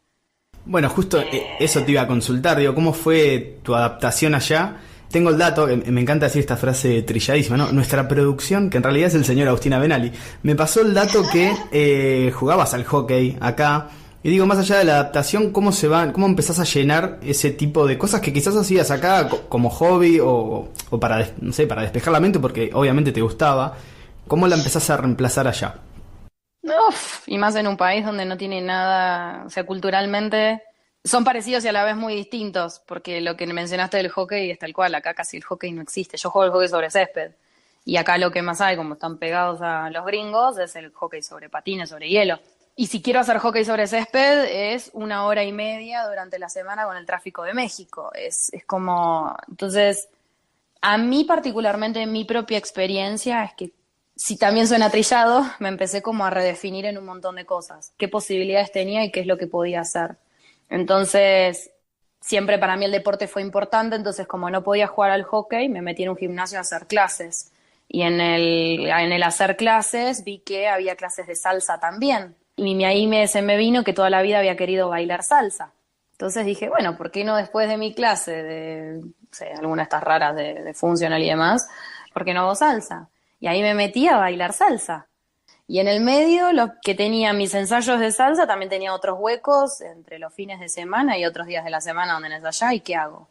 Bueno, 0.64 0.88
justo 0.88 1.20
eh, 1.20 1.56
eso 1.58 1.82
te 1.84 1.92
iba 1.92 2.02
a 2.02 2.06
consultar, 2.06 2.56
digo, 2.56 2.74
¿cómo 2.74 2.92
fue 2.92 3.58
tu 3.62 3.74
adaptación 3.74 4.34
allá? 4.34 4.76
Tengo 5.10 5.30
el 5.30 5.38
dato, 5.38 5.66
me 5.66 6.00
encanta 6.00 6.26
decir 6.26 6.40
esta 6.40 6.56
frase 6.56 7.02
trilladísima, 7.02 7.56
¿no? 7.56 7.72
Nuestra 7.72 8.06
producción, 8.06 8.68
que 8.68 8.76
en 8.76 8.82
realidad 8.82 9.08
es 9.08 9.14
el 9.14 9.24
señor 9.24 9.48
Agustina 9.48 9.78
Benali, 9.78 10.12
me 10.42 10.54
pasó 10.54 10.82
el 10.82 10.92
dato 10.92 11.22
que 11.32 11.52
eh, 11.72 12.30
jugabas 12.34 12.74
al 12.74 12.84
hockey 12.84 13.38
acá. 13.40 13.88
Y 14.22 14.30
digo, 14.30 14.46
más 14.46 14.58
allá 14.58 14.78
de 14.78 14.84
la 14.84 14.94
adaptación, 14.94 15.52
¿cómo 15.52 15.72
se 15.72 15.88
va, 15.88 16.12
cómo 16.12 16.26
empezás 16.26 16.58
a 16.58 16.64
llenar 16.64 17.18
ese 17.22 17.50
tipo 17.50 17.86
de 17.86 17.96
cosas 17.96 18.20
que 18.20 18.32
quizás 18.32 18.54
hacías 18.56 18.90
acá 18.90 19.28
como 19.48 19.70
hobby 19.70 20.18
o, 20.20 20.68
para, 21.00 21.26
no 21.40 21.52
sé, 21.52 21.66
para 21.66 21.82
despejar 21.82 22.12
la 22.12 22.20
mente 22.20 22.38
porque 22.38 22.70
obviamente 22.74 23.12
te 23.12 23.22
gustaba? 23.22 23.76
¿Cómo 24.26 24.46
la 24.46 24.56
empezás 24.56 24.90
a 24.90 24.96
reemplazar 24.98 25.48
allá? 25.48 25.76
y 27.26 27.38
más 27.38 27.54
en 27.56 27.66
un 27.66 27.76
país 27.76 28.04
donde 28.04 28.24
no 28.24 28.36
tiene 28.36 28.60
nada, 28.60 29.44
o 29.46 29.50
sea, 29.50 29.64
culturalmente 29.64 30.62
son 31.04 31.24
parecidos 31.24 31.64
y 31.64 31.68
a 31.68 31.72
la 31.72 31.84
vez 31.84 31.96
muy 31.96 32.14
distintos, 32.14 32.80
porque 32.86 33.20
lo 33.20 33.36
que 33.36 33.46
mencionaste 33.46 33.96
del 33.96 34.10
hockey 34.10 34.50
es 34.50 34.58
tal 34.58 34.72
cual, 34.72 34.94
acá 34.94 35.14
casi 35.14 35.36
el 35.36 35.44
hockey 35.44 35.72
no 35.72 35.82
existe. 35.82 36.16
Yo 36.16 36.30
juego 36.30 36.46
el 36.46 36.52
hockey 36.52 36.68
sobre 36.68 36.90
césped 36.90 37.32
y 37.84 37.96
acá 37.96 38.18
lo 38.18 38.30
que 38.30 38.42
más 38.42 38.60
hay, 38.60 38.76
como 38.76 38.94
están 38.94 39.18
pegados 39.18 39.60
a 39.62 39.88
los 39.90 40.04
gringos, 40.04 40.58
es 40.58 40.76
el 40.76 40.92
hockey 40.92 41.22
sobre 41.22 41.48
patines, 41.48 41.88
sobre 41.88 42.08
hielo. 42.08 42.38
Y 42.76 42.86
si 42.86 43.02
quiero 43.02 43.20
hacer 43.20 43.38
hockey 43.38 43.64
sobre 43.64 43.86
césped, 43.86 44.44
es 44.72 44.90
una 44.92 45.24
hora 45.24 45.42
y 45.42 45.52
media 45.52 46.06
durante 46.06 46.38
la 46.38 46.48
semana 46.48 46.84
con 46.84 46.96
el 46.96 47.06
tráfico 47.06 47.42
de 47.42 47.54
México. 47.54 48.10
Es, 48.14 48.52
es 48.52 48.64
como, 48.64 49.34
entonces, 49.48 50.08
a 50.80 50.98
mí 50.98 51.24
particularmente, 51.24 52.06
mi 52.06 52.24
propia 52.24 52.58
experiencia 52.58 53.42
es 53.44 53.54
que 53.54 53.72
si 54.14 54.36
también 54.36 54.68
suena 54.68 54.90
trillado, 54.90 55.44
me 55.60 55.68
empecé 55.68 56.02
como 56.02 56.24
a 56.24 56.30
redefinir 56.30 56.86
en 56.86 56.98
un 56.98 57.04
montón 57.04 57.36
de 57.36 57.46
cosas, 57.46 57.92
qué 57.96 58.08
posibilidades 58.08 58.72
tenía 58.72 59.04
y 59.04 59.12
qué 59.12 59.20
es 59.20 59.26
lo 59.26 59.38
que 59.38 59.46
podía 59.46 59.80
hacer. 59.80 60.16
Entonces, 60.68 61.70
siempre 62.20 62.58
para 62.58 62.76
mí 62.76 62.84
el 62.84 62.92
deporte 62.92 63.26
fue 63.28 63.42
importante, 63.42 63.96
entonces 63.96 64.26
como 64.26 64.50
no 64.50 64.62
podía 64.62 64.86
jugar 64.86 65.10
al 65.10 65.24
hockey, 65.24 65.68
me 65.68 65.82
metí 65.82 66.02
en 66.02 66.10
un 66.10 66.16
gimnasio 66.16 66.58
a 66.58 66.62
hacer 66.62 66.86
clases. 66.86 67.52
Y 67.88 68.02
en 68.02 68.20
el, 68.20 68.86
en 68.86 69.12
el 69.12 69.22
hacer 69.22 69.56
clases 69.56 70.24
vi 70.24 70.40
que 70.40 70.68
había 70.68 70.96
clases 70.96 71.26
de 71.26 71.34
salsa 71.34 71.80
también. 71.80 72.36
Y 72.56 72.84
ahí 72.84 73.06
me, 73.06 73.26
se 73.28 73.40
me 73.40 73.56
vino 73.56 73.84
que 73.84 73.94
toda 73.94 74.10
la 74.10 74.20
vida 74.20 74.38
había 74.38 74.56
querido 74.56 74.88
bailar 74.88 75.22
salsa. 75.22 75.72
Entonces 76.12 76.44
dije, 76.44 76.68
bueno, 76.68 76.96
¿por 76.96 77.10
qué 77.10 77.24
no 77.24 77.36
después 77.36 77.68
de 77.68 77.78
mi 77.78 77.94
clase 77.94 78.42
de 78.42 79.00
alguna 79.58 79.82
de 79.82 79.84
estas 79.84 80.02
raras 80.02 80.34
de, 80.34 80.62
de 80.62 80.74
funcional 80.74 81.22
y 81.22 81.28
demás, 81.28 81.68
¿por 82.12 82.24
qué 82.24 82.34
no 82.34 82.40
hago 82.40 82.54
salsa? 82.54 83.08
Y 83.40 83.46
ahí 83.46 83.62
me 83.62 83.74
metí 83.74 84.08
a 84.08 84.16
bailar 84.16 84.52
salsa. 84.52 85.06
Y 85.70 85.80
en 85.80 85.88
el 85.88 86.00
medio, 86.00 86.50
lo 86.54 86.72
que 86.80 86.94
tenía 86.94 87.34
mis 87.34 87.52
ensayos 87.52 88.00
de 88.00 88.10
salsa, 88.10 88.46
también 88.46 88.70
tenía 88.70 88.94
otros 88.94 89.18
huecos 89.20 89.82
entre 89.82 90.18
los 90.18 90.32
fines 90.32 90.60
de 90.60 90.70
semana 90.70 91.18
y 91.18 91.26
otros 91.26 91.46
días 91.46 91.62
de 91.62 91.70
la 91.70 91.82
semana 91.82 92.14
donde 92.14 92.34
allá 92.34 92.72
¿y 92.72 92.80
qué 92.80 92.96
hago? 92.96 93.28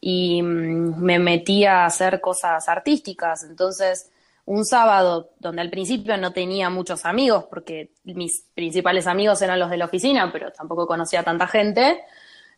Y 0.00 0.42
mm, 0.42 1.02
me 1.02 1.18
metí 1.18 1.64
a 1.64 1.84
hacer 1.84 2.20
cosas 2.20 2.68
artísticas. 2.68 3.42
Entonces, 3.42 4.12
un 4.44 4.64
sábado 4.64 5.30
donde 5.40 5.60
al 5.60 5.70
principio 5.70 6.16
no 6.18 6.32
tenía 6.32 6.70
muchos 6.70 7.04
amigos, 7.04 7.46
porque 7.50 7.90
mis 8.04 8.44
principales 8.54 9.08
amigos 9.08 9.42
eran 9.42 9.58
los 9.58 9.68
de 9.68 9.78
la 9.78 9.86
oficina, 9.86 10.30
pero 10.32 10.52
tampoco 10.52 10.86
conocía 10.86 11.20
a 11.20 11.24
tanta 11.24 11.48
gente, 11.48 12.00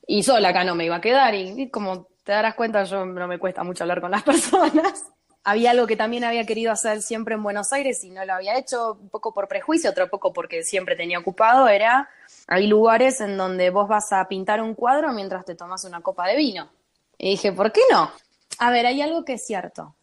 y 0.07 0.23
sola 0.23 0.51
acá 0.51 0.65
no 0.65 0.75
me 0.75 0.85
iba 0.85 0.97
a 0.97 1.01
quedar. 1.01 1.35
y 1.35 1.71
como 1.71 2.09
te 2.25 2.33
darás 2.33 2.55
cuenta, 2.57 2.85
yo 2.85 3.07
no 3.07 3.27
me 3.27 3.39
cuesta 3.39 3.65
mucho 3.65 3.85
hablar 3.85 4.03
con 4.03 4.11
las 4.11 4.23
personas 4.25 5.15
había 5.45 5.73
algo 5.73 5.87
que 5.87 5.97
también 5.97 6.25
había 6.25 6.47
querido 6.47 6.73
hacer 6.73 7.03
siempre 7.03 7.35
en 7.35 7.43
Buenos 7.43 7.73
Aires 7.73 8.03
y 8.03 8.11
no 8.11 8.25
lo 8.25 8.33
había 8.33 8.59
hecho, 8.59 8.99
un 9.01 9.11
poco 9.11 9.33
por 9.35 9.47
prejuicio, 9.47 9.91
otro 9.91 10.09
poco 10.09 10.33
porque 10.33 10.63
siempre 10.63 10.97
tenía 10.97 11.19
ocupado, 11.19 11.69
era, 11.69 12.09
hay 12.49 12.67
lugares 12.67 13.21
en 13.21 13.37
donde 13.37 13.69
vos 13.69 13.87
vas 13.87 14.13
a 14.13 14.27
pintar 14.27 14.63
un 14.63 14.75
cuadro 14.75 15.13
mientras 15.13 15.45
te 15.45 15.55
tomas 15.55 15.85
una 15.85 16.01
copa 16.01 16.27
de 16.27 16.37
vino. 16.37 16.71
Y 17.19 17.31
dije, 17.31 17.53
¿por 17.53 17.73
qué 17.73 17.83
no? 17.91 18.11
A 18.59 18.71
ver, 18.71 18.87
hay 18.87 19.03
algo 19.03 19.25
que 19.25 19.35
es 19.35 19.47
cierto. 19.47 19.95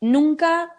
Nunca, 0.00 0.70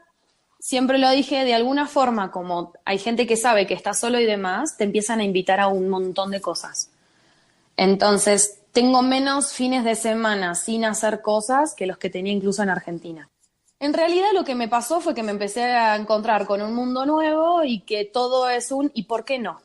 siempre 0.59 0.99
lo 0.99 1.09
dije 1.09 1.43
de 1.43 1.55
alguna 1.55 1.87
forma, 1.87 2.31
como 2.31 2.73
hay 2.85 2.99
gente 2.99 3.25
que 3.25 3.37
sabe 3.37 3.65
que 3.65 3.73
está 3.73 3.93
solo 3.95 4.19
y 4.19 4.25
demás, 4.25 4.77
te 4.77 4.83
empiezan 4.83 5.19
a 5.19 5.23
invitar 5.23 5.59
a 5.59 5.67
un 5.67 5.89
montón 5.89 6.29
de 6.29 6.41
cosas. 6.41 6.91
Entonces, 7.75 8.59
tengo 8.71 9.01
menos 9.01 9.53
fines 9.53 9.83
de 9.83 9.95
semana 9.95 10.53
sin 10.53 10.85
hacer 10.85 11.21
cosas 11.21 11.73
que 11.73 11.87
los 11.87 11.97
que 11.97 12.11
tenía 12.11 12.33
incluso 12.33 12.61
en 12.61 12.69
Argentina. 12.69 13.27
En 13.81 13.93
realidad 13.93 14.27
lo 14.35 14.43
que 14.43 14.53
me 14.53 14.67
pasó 14.67 15.01
fue 15.01 15.15
que 15.15 15.23
me 15.23 15.31
empecé 15.31 15.63
a 15.63 15.95
encontrar 15.95 16.45
con 16.45 16.61
un 16.61 16.75
mundo 16.75 17.03
nuevo 17.07 17.63
y 17.63 17.79
que 17.79 18.05
todo 18.05 18.47
es 18.47 18.71
un 18.71 18.91
¿y 18.93 19.05
por 19.05 19.25
qué 19.25 19.39
no? 19.39 19.59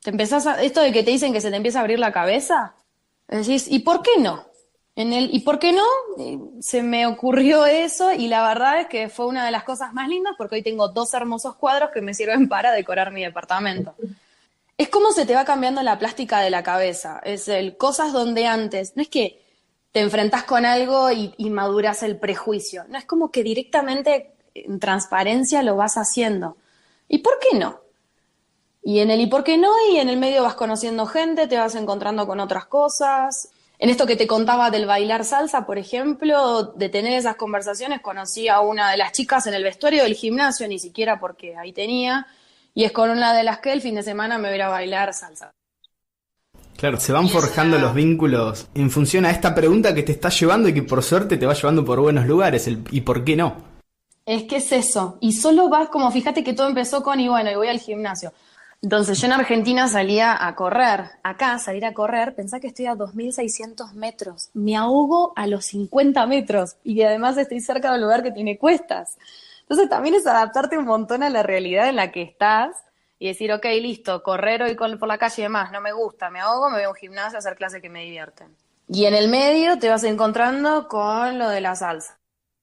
Te 0.00 0.10
empezás 0.10 0.46
a, 0.46 0.62
esto 0.62 0.80
de 0.80 0.92
que 0.92 1.02
te 1.02 1.10
dicen 1.10 1.32
que 1.32 1.40
se 1.40 1.50
te 1.50 1.56
empieza 1.56 1.80
a 1.80 1.82
abrir 1.82 1.98
la 1.98 2.12
cabeza, 2.12 2.76
decís 3.26 3.66
¿y 3.68 3.80
por 3.80 4.00
qué 4.00 4.12
no? 4.20 4.44
En 4.94 5.12
el 5.12 5.34
¿y 5.34 5.40
por 5.40 5.58
qué 5.58 5.72
no? 5.72 5.82
Eh, 6.20 6.38
se 6.60 6.84
me 6.84 7.04
ocurrió 7.04 7.66
eso 7.66 8.12
y 8.12 8.28
la 8.28 8.46
verdad 8.46 8.78
es 8.78 8.86
que 8.86 9.08
fue 9.08 9.26
una 9.26 9.44
de 9.44 9.50
las 9.50 9.64
cosas 9.64 9.92
más 9.92 10.08
lindas 10.08 10.34
porque 10.38 10.54
hoy 10.54 10.62
tengo 10.62 10.86
dos 10.86 11.12
hermosos 11.12 11.56
cuadros 11.56 11.90
que 11.90 12.00
me 12.00 12.14
sirven 12.14 12.48
para 12.48 12.70
decorar 12.70 13.10
mi 13.10 13.24
departamento. 13.24 13.96
Es 14.78 14.88
como 14.88 15.10
se 15.10 15.26
te 15.26 15.34
va 15.34 15.44
cambiando 15.44 15.82
la 15.82 15.98
plástica 15.98 16.38
de 16.38 16.50
la 16.50 16.62
cabeza. 16.62 17.20
Es 17.24 17.48
el 17.48 17.76
cosas 17.76 18.12
donde 18.12 18.46
antes, 18.46 18.92
no 18.94 19.02
es 19.02 19.08
que 19.08 19.41
te 19.92 20.00
enfrentas 20.00 20.44
con 20.44 20.64
algo 20.64 21.10
y, 21.10 21.50
maduras 21.50 22.02
el 22.02 22.16
prejuicio. 22.16 22.84
No 22.88 22.98
es 22.98 23.04
como 23.04 23.30
que 23.30 23.42
directamente 23.42 24.32
en 24.54 24.80
transparencia 24.80 25.62
lo 25.62 25.76
vas 25.76 25.96
haciendo. 25.96 26.56
¿Y 27.08 27.18
por 27.18 27.38
qué 27.38 27.58
no? 27.58 27.80
Y 28.82 29.00
en 29.00 29.10
el 29.10 29.20
y 29.20 29.26
por 29.26 29.44
qué 29.44 29.58
no, 29.58 29.70
y 29.92 29.98
en 29.98 30.08
el 30.08 30.16
medio 30.16 30.42
vas 30.42 30.54
conociendo 30.54 31.06
gente, 31.06 31.46
te 31.46 31.58
vas 31.58 31.74
encontrando 31.74 32.26
con 32.26 32.40
otras 32.40 32.64
cosas. 32.64 33.50
En 33.78 33.90
esto 33.90 34.06
que 34.06 34.16
te 34.16 34.26
contaba 34.26 34.70
del 34.70 34.86
bailar 34.86 35.24
salsa, 35.24 35.66
por 35.66 35.76
ejemplo, 35.76 36.62
de 36.62 36.88
tener 36.88 37.12
esas 37.12 37.36
conversaciones, 37.36 38.00
conocí 38.00 38.48
a 38.48 38.60
una 38.60 38.90
de 38.90 38.96
las 38.96 39.12
chicas 39.12 39.46
en 39.46 39.54
el 39.54 39.62
vestuario 39.62 40.04
del 40.04 40.14
gimnasio, 40.14 40.66
ni 40.68 40.78
siquiera 40.78 41.20
porque 41.20 41.56
ahí 41.56 41.72
tenía, 41.72 42.26
y 42.74 42.84
es 42.84 42.92
con 42.92 43.10
una 43.10 43.34
de 43.34 43.42
las 43.42 43.58
que 43.58 43.72
el 43.72 43.82
fin 43.82 43.96
de 43.96 44.02
semana 44.02 44.38
me 44.38 44.50
voy 44.50 44.60
a 44.60 44.68
bailar 44.68 45.12
salsa. 45.12 45.52
Claro, 46.82 46.98
se 46.98 47.12
van 47.12 47.28
forjando 47.28 47.78
los 47.78 47.94
vínculos 47.94 48.66
en 48.74 48.90
función 48.90 49.24
a 49.24 49.30
esta 49.30 49.54
pregunta 49.54 49.94
que 49.94 50.02
te 50.02 50.10
está 50.10 50.30
llevando 50.30 50.68
y 50.68 50.74
que 50.74 50.82
por 50.82 51.00
suerte 51.04 51.36
te 51.36 51.46
va 51.46 51.54
llevando 51.54 51.84
por 51.84 52.00
buenos 52.00 52.26
lugares. 52.26 52.66
El, 52.66 52.82
¿Y 52.90 53.02
por 53.02 53.22
qué 53.22 53.36
no? 53.36 53.54
Es 54.26 54.42
que 54.48 54.56
es 54.56 54.72
eso. 54.72 55.16
Y 55.20 55.34
solo 55.34 55.68
vas 55.68 55.90
como, 55.90 56.10
fíjate 56.10 56.42
que 56.42 56.54
todo 56.54 56.66
empezó 56.66 57.04
con, 57.04 57.20
y 57.20 57.28
bueno, 57.28 57.52
y 57.52 57.54
voy 57.54 57.68
al 57.68 57.78
gimnasio. 57.78 58.32
Entonces 58.82 59.20
yo 59.20 59.28
en 59.28 59.34
Argentina 59.34 59.86
salía 59.86 60.44
a 60.44 60.56
correr. 60.56 61.04
Acá 61.22 61.56
salir 61.60 61.84
a 61.84 61.94
correr, 61.94 62.34
pensá 62.34 62.58
que 62.58 62.66
estoy 62.66 62.86
a 62.86 62.96
2.600 62.96 63.92
metros. 63.92 64.50
Me 64.52 64.74
ahogo 64.74 65.34
a 65.36 65.46
los 65.46 65.66
50 65.66 66.26
metros. 66.26 66.74
Y 66.82 67.00
además 67.02 67.38
estoy 67.38 67.60
cerca 67.60 67.90
de 67.90 67.94
un 67.94 68.02
lugar 68.02 68.24
que 68.24 68.32
tiene 68.32 68.58
cuestas. 68.58 69.18
Entonces 69.60 69.88
también 69.88 70.16
es 70.16 70.26
adaptarte 70.26 70.78
un 70.78 70.86
montón 70.86 71.22
a 71.22 71.30
la 71.30 71.44
realidad 71.44 71.88
en 71.88 71.94
la 71.94 72.10
que 72.10 72.22
estás 72.22 72.74
y 73.22 73.28
decir, 73.28 73.52
ok, 73.52 73.64
listo, 73.80 74.20
correr 74.20 74.64
hoy 74.64 74.74
por 74.74 75.06
la 75.06 75.16
calle 75.16 75.34
y 75.38 75.42
demás, 75.44 75.70
no 75.70 75.80
me 75.80 75.92
gusta, 75.92 76.28
me 76.28 76.40
ahogo, 76.40 76.68
me 76.68 76.78
voy 76.78 76.82
a 76.82 76.88
un 76.88 76.96
gimnasio 76.96 77.36
a 77.36 77.38
hacer 77.38 77.54
clases 77.54 77.80
que 77.80 77.88
me 77.88 78.02
divierten. 78.02 78.48
Y 78.88 79.04
en 79.04 79.14
el 79.14 79.28
medio 79.28 79.78
te 79.78 79.88
vas 79.88 80.02
encontrando 80.02 80.88
con 80.88 81.38
lo 81.38 81.48
de 81.48 81.60
la 81.60 81.76
salsa. 81.76 82.18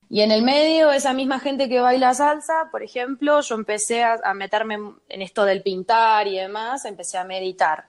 Y 0.10 0.20
en 0.20 0.32
el 0.32 0.42
medio, 0.42 0.92
esa 0.92 1.13
misma 1.13 1.39
gente 1.39 1.70
que 1.70 1.80
baila 1.80 2.13
salsa, 2.13 2.68
por 2.72 2.84
ejemplo, 2.84 3.39
yo 3.39 3.56
empecé 3.56 4.04
a, 4.04 4.20
a 4.22 4.34
meterme 4.34 4.78
en 5.08 5.22
esto 5.22 5.46
del 5.46 5.63
pintar 5.63 6.28
y 6.28 6.36
demás, 6.36 6.84
empecé 6.84 7.18
a 7.18 7.24
meditar. 7.24 7.86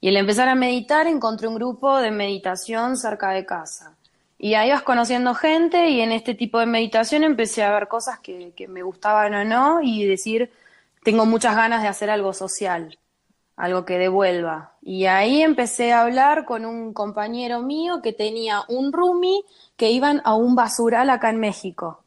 Y 0.00 0.08
al 0.10 0.18
empezar 0.18 0.48
a 0.48 0.54
meditar 0.54 1.08
encontré 1.08 1.48
un 1.48 1.56
grupo 1.56 1.98
de 1.98 2.12
meditación 2.12 2.96
cerca 2.96 3.30
de 3.30 3.44
casa. 3.44 3.96
Y 4.38 4.54
ahí 4.54 4.70
vas 4.70 4.82
conociendo 4.82 5.34
gente 5.34 5.88
y 5.88 6.00
en 6.00 6.12
este 6.12 6.34
tipo 6.34 6.60
de 6.60 6.66
meditación 6.66 7.24
empecé 7.24 7.64
a 7.64 7.72
ver 7.72 7.88
cosas 7.88 8.20
que, 8.20 8.52
que 8.54 8.68
me 8.68 8.84
gustaban 8.84 9.34
o 9.34 9.44
no 9.44 9.80
y 9.82 10.06
decir, 10.06 10.52
tengo 11.02 11.26
muchas 11.26 11.56
ganas 11.56 11.82
de 11.82 11.88
hacer 11.88 12.10
algo 12.10 12.32
social, 12.32 12.98
algo 13.56 13.84
que 13.84 13.98
devuelva. 13.98 14.76
Y 14.82 15.06
ahí 15.06 15.42
empecé 15.42 15.92
a 15.92 16.02
hablar 16.02 16.44
con 16.44 16.64
un 16.64 16.92
compañero 16.92 17.62
mío 17.62 18.00
que 18.02 18.12
tenía 18.12 18.62
un 18.68 18.92
roomie 18.92 19.42
que 19.76 19.90
iban 19.90 20.22
a 20.24 20.34
un 20.34 20.54
basural 20.54 21.10
acá 21.10 21.30
en 21.30 21.40
México. 21.40 22.04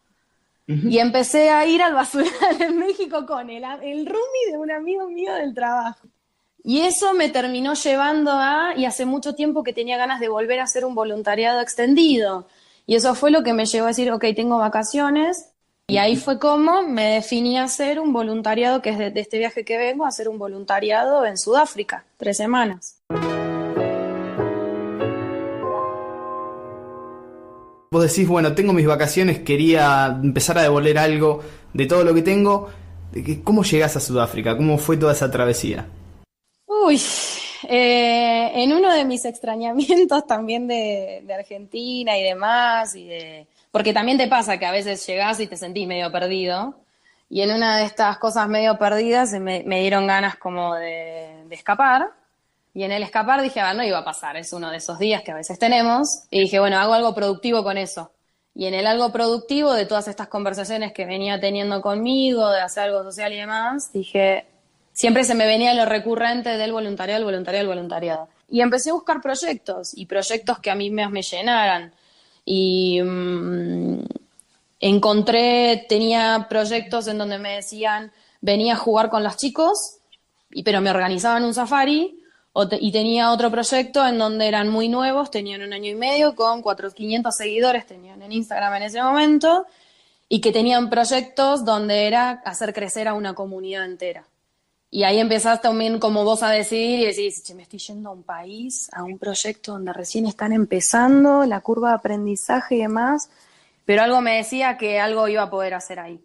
Y 0.67 0.99
empecé 0.99 1.49
a 1.49 1.65
ir 1.65 1.81
al 1.81 1.93
basural 1.93 2.61
en 2.61 2.79
México 2.79 3.25
con 3.25 3.49
el, 3.49 3.63
el 3.63 4.05
roomie 4.05 4.51
de 4.51 4.57
un 4.57 4.71
amigo 4.71 5.09
mío 5.09 5.33
del 5.33 5.53
trabajo. 5.53 6.07
Y 6.63 6.81
eso 6.81 7.13
me 7.13 7.29
terminó 7.29 7.73
llevando 7.73 8.31
a, 8.31 8.73
y 8.77 8.85
hace 8.85 9.05
mucho 9.05 9.33
tiempo 9.33 9.63
que 9.63 9.73
tenía 9.73 9.97
ganas 9.97 10.19
de 10.19 10.29
volver 10.29 10.59
a 10.59 10.63
hacer 10.63 10.85
un 10.85 10.95
voluntariado 10.95 11.59
extendido. 11.59 12.47
Y 12.85 12.95
eso 12.95 13.15
fue 13.15 13.31
lo 13.31 13.43
que 13.43 13.53
me 13.53 13.65
llevó 13.65 13.85
a 13.85 13.89
decir, 13.89 14.11
ok, 14.11 14.25
tengo 14.35 14.57
vacaciones, 14.59 15.50
y 15.91 15.97
ahí 15.97 16.15
fue 16.15 16.39
como 16.39 16.83
me 16.83 17.15
definí 17.15 17.57
a 17.57 17.65
hacer 17.65 17.99
un 17.99 18.13
voluntariado, 18.13 18.81
que 18.81 18.91
es 18.91 18.97
de, 18.97 19.11
este 19.13 19.39
viaje 19.39 19.65
que 19.65 19.77
vengo, 19.77 20.05
a 20.05 20.07
hacer 20.07 20.29
un 20.29 20.37
voluntariado 20.39 21.25
en 21.25 21.37
Sudáfrica, 21.37 22.05
tres 22.15 22.37
semanas. 22.37 23.01
Vos 27.91 28.03
decís, 28.03 28.25
bueno, 28.25 28.55
tengo 28.55 28.71
mis 28.71 28.87
vacaciones, 28.87 29.39
quería 29.39 30.17
empezar 30.23 30.59
a 30.59 30.61
devolver 30.61 30.97
algo 30.97 31.41
de 31.73 31.85
todo 31.87 32.05
lo 32.05 32.13
que 32.13 32.21
tengo. 32.21 32.69
¿Cómo 33.43 33.63
llegás 33.63 33.97
a 33.97 33.99
Sudáfrica? 33.99 34.55
¿Cómo 34.55 34.77
fue 34.77 34.95
toda 34.95 35.11
esa 35.11 35.29
travesía? 35.29 35.89
Uy, 36.67 37.01
eh, 37.67 38.49
en 38.55 38.71
uno 38.71 38.93
de 38.93 39.03
mis 39.03 39.25
extrañamientos 39.25 40.25
también 40.25 40.69
de, 40.69 41.21
de 41.27 41.33
Argentina 41.33 42.17
y 42.17 42.23
demás, 42.23 42.95
y 42.95 43.09
de, 43.09 43.47
porque 43.71 43.93
también 43.93 44.17
te 44.17 44.27
pasa 44.27 44.57
que 44.57 44.65
a 44.65 44.71
veces 44.71 45.05
llegás 45.07 45.39
y 45.39 45.47
te 45.47 45.55
sentís 45.55 45.87
medio 45.87 46.11
perdido. 46.11 46.75
Y 47.29 47.41
en 47.41 47.51
una 47.51 47.77
de 47.77 47.85
estas 47.85 48.17
cosas 48.17 48.49
medio 48.49 48.77
perdidas 48.77 49.31
me, 49.31 49.63
dieron 49.63 50.05
ganas 50.05 50.35
como 50.35 50.75
de, 50.75 51.45
escapar. 51.49 52.09
Y 52.73 52.83
en 52.83 52.91
el 52.91 53.03
escapar 53.03 53.41
dije, 53.41 53.61
ah, 53.61 53.73
no 53.73 53.83
iba 53.83 53.99
a 53.99 54.05
pasar, 54.05 54.37
es 54.37 54.51
uno 54.53 54.69
de 54.69 54.77
esos 54.77 54.99
días 54.99 55.23
que 55.23 55.31
a 55.31 55.35
veces 55.35 55.57
tenemos. 55.57 56.23
Y 56.29 56.41
dije, 56.41 56.59
bueno, 56.59 56.77
hago 56.77 56.93
algo 56.93 57.15
productivo 57.15 57.63
con 57.63 57.77
eso. 57.77 58.11
Y 58.53 58.65
en 58.65 58.73
el 58.73 58.85
algo 58.85 59.13
productivo 59.13 59.73
de 59.73 59.85
todas 59.85 60.09
estas 60.09 60.27
conversaciones 60.27 60.91
que 60.91 61.05
venía 61.05 61.39
teniendo 61.39 61.81
conmigo, 61.81 62.49
de 62.49 62.59
hacer 62.59 62.83
algo 62.83 63.03
social 63.03 63.31
y 63.31 63.37
demás, 63.37 63.93
dije, 63.93 64.45
siempre 64.91 65.23
se 65.23 65.35
me 65.35 65.47
venía 65.47 65.73
lo 65.73 65.85
recurrente 65.85 66.57
del 66.57 66.73
voluntariado, 66.73 67.19
el 67.19 67.25
voluntariado, 67.25 67.61
el 67.61 67.67
voluntariado. 67.69 68.27
Y 68.49 68.59
empecé 68.59 68.89
a 68.89 68.93
buscar 68.93 69.21
proyectos 69.21 69.91
y 69.95 70.05
proyectos 70.05 70.59
que 70.59 70.69
a 70.69 70.75
mí 70.75 70.89
me, 70.89 71.07
me 71.07 71.21
llenaran 71.21 71.93
y 72.45 73.01
mm, 73.01 74.03
encontré, 74.79 75.85
tenía 75.87 76.47
proyectos 76.49 77.07
en 77.07 77.17
donde 77.17 77.37
me 77.37 77.55
decían, 77.55 78.11
venía 78.41 78.73
a 78.73 78.77
jugar 78.77 79.09
con 79.09 79.23
los 79.23 79.37
chicos, 79.37 79.97
y, 80.51 80.63
pero 80.63 80.81
me 80.81 80.89
organizaban 80.89 81.43
un 81.43 81.53
safari, 81.53 82.17
y 82.81 82.91
tenía 82.91 83.31
otro 83.31 83.49
proyecto 83.49 84.05
en 84.05 84.17
donde 84.17 84.47
eran 84.47 84.67
muy 84.67 84.89
nuevos, 84.89 85.31
tenían 85.31 85.61
un 85.61 85.71
año 85.71 85.91
y 85.91 85.95
medio, 85.95 86.35
con 86.35 86.61
400, 86.61 86.97
500 86.97 87.35
seguidores, 87.35 87.85
tenían 87.85 88.21
en 88.21 88.31
Instagram 88.33 88.75
en 88.75 88.83
ese 88.83 89.01
momento, 89.01 89.65
y 90.27 90.41
que 90.41 90.51
tenían 90.51 90.89
proyectos 90.89 91.63
donde 91.63 92.07
era 92.07 92.41
hacer 92.45 92.73
crecer 92.73 93.07
a 93.07 93.13
una 93.13 93.33
comunidad 93.33 93.85
entera. 93.85 94.25
Y 94.93 95.03
ahí 95.05 95.19
empezás 95.19 95.61
también 95.61 95.99
como 95.99 96.25
vos 96.25 96.43
a 96.43 96.49
decidir 96.49 96.99
y 96.99 97.05
decís, 97.05 97.41
che, 97.43 97.55
me 97.55 97.63
estoy 97.63 97.79
yendo 97.79 98.09
a 98.09 98.11
un 98.11 98.23
país, 98.23 98.89
a 98.91 99.03
un 99.03 99.17
proyecto 99.17 99.71
donde 99.71 99.93
recién 99.93 100.25
están 100.25 100.51
empezando 100.51 101.45
la 101.45 101.61
curva 101.61 101.89
de 101.91 101.95
aprendizaje 101.95 102.75
y 102.75 102.79
demás, 102.79 103.29
pero 103.85 104.03
algo 104.03 104.19
me 104.19 104.35
decía 104.35 104.77
que 104.77 104.99
algo 104.99 105.29
iba 105.29 105.43
a 105.43 105.49
poder 105.49 105.75
hacer 105.75 106.01
ahí. 106.01 106.21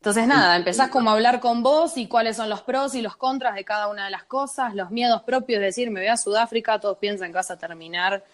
Entonces, 0.00 0.26
nada, 0.26 0.56
empezás 0.56 0.88
como 0.88 1.10
a 1.10 1.12
hablar 1.12 1.40
con 1.40 1.62
vos 1.62 1.98
y 1.98 2.06
cuáles 2.06 2.36
son 2.36 2.48
los 2.48 2.62
pros 2.62 2.94
y 2.94 3.02
los 3.02 3.16
contras 3.16 3.54
de 3.54 3.66
cada 3.66 3.88
una 3.88 4.06
de 4.06 4.10
las 4.10 4.24
cosas, 4.24 4.74
los 4.74 4.90
miedos 4.90 5.22
propios, 5.24 5.60
de 5.60 5.66
decir, 5.66 5.90
me 5.90 6.00
voy 6.00 6.08
a 6.08 6.16
Sudáfrica, 6.16 6.80
todos 6.80 6.96
piensan 6.96 7.28
que 7.28 7.34
vas 7.34 7.50
a 7.50 7.58
terminar 7.58 8.24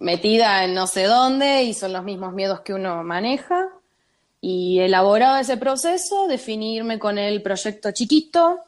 metida 0.00 0.64
en 0.64 0.74
no 0.74 0.88
sé 0.88 1.04
dónde 1.04 1.62
y 1.62 1.74
son 1.74 1.92
los 1.92 2.02
mismos 2.02 2.32
miedos 2.32 2.62
que 2.62 2.74
uno 2.74 3.04
maneja. 3.04 3.68
Y 4.46 4.78
elaborado 4.80 5.38
ese 5.38 5.56
proceso, 5.56 6.26
definirme 6.28 6.98
con 6.98 7.16
el 7.16 7.40
proyecto 7.40 7.92
chiquito, 7.92 8.58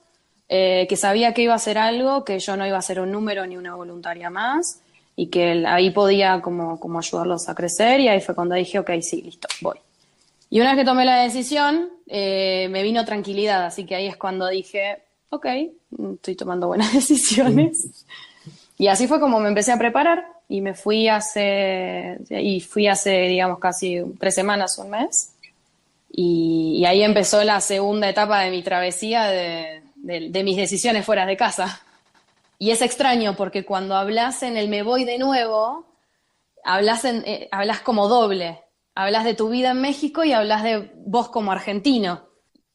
eh, 0.49 0.87
que 0.88 0.97
sabía 0.97 1.35
que 1.35 1.42
iba 1.42 1.52
a 1.52 1.59
ser 1.59 1.76
algo, 1.76 2.25
que 2.25 2.38
yo 2.38 2.56
no 2.56 2.66
iba 2.66 2.78
a 2.78 2.83
ser 2.83 2.99
un 2.99 3.12
número 3.12 3.45
ni 3.47 3.59
una 3.59 3.75
voluntaria 3.75 4.30
más, 4.30 4.80
y 5.16 5.26
que 5.26 5.66
ahí 5.66 5.90
podía 5.90 6.40
como, 6.40 6.80
como 6.80 6.99
ayudarlos 6.99 7.50
a 7.50 7.54
crecer, 7.54 8.00
y 8.00 8.09
ahí 8.09 8.23
fue 8.23 8.35
cuando 8.35 8.54
dije, 8.54 8.78
ok, 8.78 8.90
sí, 9.02 9.21
listo, 9.21 9.49
voy. 9.61 9.76
Y 10.49 10.62
una 10.62 10.71
vez 10.73 10.80
que 10.80 10.87
tomé 10.87 11.04
la 11.04 11.23
decisión, 11.23 11.90
eh, 12.06 12.68
me 12.71 12.83
vino 12.83 13.04
tranquilidad, 13.04 13.66
así 13.66 13.85
que 13.85 13.97
ahí 13.97 14.06
es 14.06 14.16
cuando 14.16 14.49
dije, 14.49 15.02
ok, 15.28 15.47
estoy 16.14 16.37
tomando 16.37 16.68
buenas 16.68 16.90
decisiones. 16.95 18.06
Y 18.78 18.87
así 18.87 19.06
fue 19.06 19.21
como 19.21 19.40
me 19.40 19.49
empecé 19.49 19.73
a 19.73 19.78
preparar 19.78 20.25
y 20.49 20.62
me 20.62 20.73
fui 20.73 21.09
hace, 21.09 22.18
y 22.30 22.61
fui 22.62 22.87
hace, 22.87 23.11
digamos, 23.28 23.59
casi 23.59 24.00
tres 24.18 24.35
semanas, 24.35 24.78
un 24.78 24.88
mes. 24.88 25.33
Y, 26.18 26.85
ahí 26.87 27.02
empezó 27.02 27.44
la 27.44 27.61
segunda 27.61 28.08
etapa 28.08 28.40
de 28.40 28.50
mi 28.50 28.62
travesía 28.62 29.25
de, 29.25 29.82
mis 29.94 30.56
decisiones 30.56 31.04
fuera 31.04 31.26
de 31.26 31.37
casa. 31.37 31.82
Y 32.58 32.70
es 32.70 32.82
extraño 32.82 33.37
porque 33.37 33.64
cuando 33.64 33.94
hablas 33.94 34.42
en 34.42 34.56
el 34.56 34.68
me 34.68 34.82
voy 34.82 35.04
de 35.04 35.18
nuevo, 35.18 35.87
hablas, 36.64 37.04
en, 37.04 37.23
eh, 37.26 37.49
hablas 37.52 37.80
como 37.80 38.08
doble 38.08 38.66
hablas 38.96 39.25
de 39.25 39.35
tu 39.35 39.49
vida 39.50 39.70
en 39.70 39.80
México 39.80 40.25
y 40.25 40.32
hablas 40.32 40.64
de 40.64 40.90
vos 41.06 41.28
como 41.28 41.52
argentino. 41.52 42.25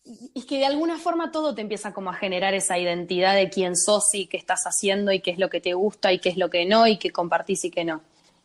Y 0.06 0.32
es 0.36 0.46
que 0.46 0.60
de 0.60 0.66
alguna 0.66 0.98
forma 0.98 1.32
todo 1.32 1.54
te 1.54 1.62
empieza 1.62 1.94
como 1.94 2.12
a 2.12 2.14
generar 2.14 2.54
esa 2.54 2.78
identidad 2.78 3.36
de 3.36 3.50
quién 3.50 3.76
sos 3.76 4.14
y 4.14 4.28
qué 4.28 4.38
estás 4.38 4.64
haciendo 4.66 5.12
y 5.12 5.20
qué 5.20 5.32
es 5.32 5.40
lo 5.40 5.50
que 5.50 5.62
te 5.62 5.74
gusta 5.74 6.14
y 6.14 6.20
qué 6.20 6.30
es 6.30 6.38
lo 6.38 6.50
que 6.50 6.66
no 6.66 6.88
y 6.88 6.98
qué 6.98 7.12
compartís 7.12 7.66
y 7.66 7.72
qué 7.72 7.84
no. 7.84 8.02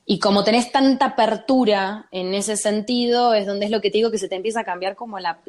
Y 0.09 0.21
como 0.21 0.45
tenés 0.45 0.71
tanta 0.71 1.07
apertura 1.07 2.07
en 2.13 2.33
ese 2.33 2.57
sentido, 2.57 3.35
es 3.35 3.45
donde 3.45 3.67
es 3.67 3.73
lo 3.73 3.81
que 3.81 3.91
te 3.91 3.99
digo 3.99 4.13
que 4.13 4.19
se 4.19 4.29
te 4.29 4.37
empieza 4.37 4.61
a 4.61 4.65
cambiar 4.65 4.95
como 4.95 5.19
la, 5.19 5.41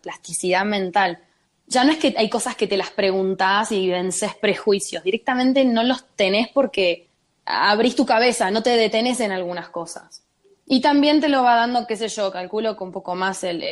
plasticidad 0.00 0.64
mental. 0.64 1.18
Ya 1.66 1.84
no 1.84 1.92
es 1.92 1.98
que 1.98 2.14
hay 2.16 2.30
cosas 2.30 2.56
que 2.56 2.66
te 2.66 2.78
las 2.78 2.90
preguntás 2.90 3.72
y 3.72 3.90
vences 3.90 4.34
prejuicios, 4.34 5.04
directamente 5.04 5.64
no 5.66 5.82
los 5.82 6.06
tenés 6.16 6.48
porque 6.48 7.08
abrís 7.44 7.94
tu 7.94 8.06
cabeza, 8.06 8.50
no 8.50 8.62
te 8.62 8.70
detenés 8.70 9.20
en 9.20 9.32
algunas 9.32 9.68
cosas. 9.68 10.22
Y 10.64 10.80
también 10.80 11.20
te 11.20 11.28
lo 11.28 11.42
va 11.42 11.54
dando, 11.54 11.86
qué 11.86 11.96
sé 11.96 12.08
yo, 12.08 12.32
calculo 12.32 12.74
que 12.76 12.84
un 12.84 12.92
poco 12.92 13.14
más 13.14 13.44
el, 13.44 13.62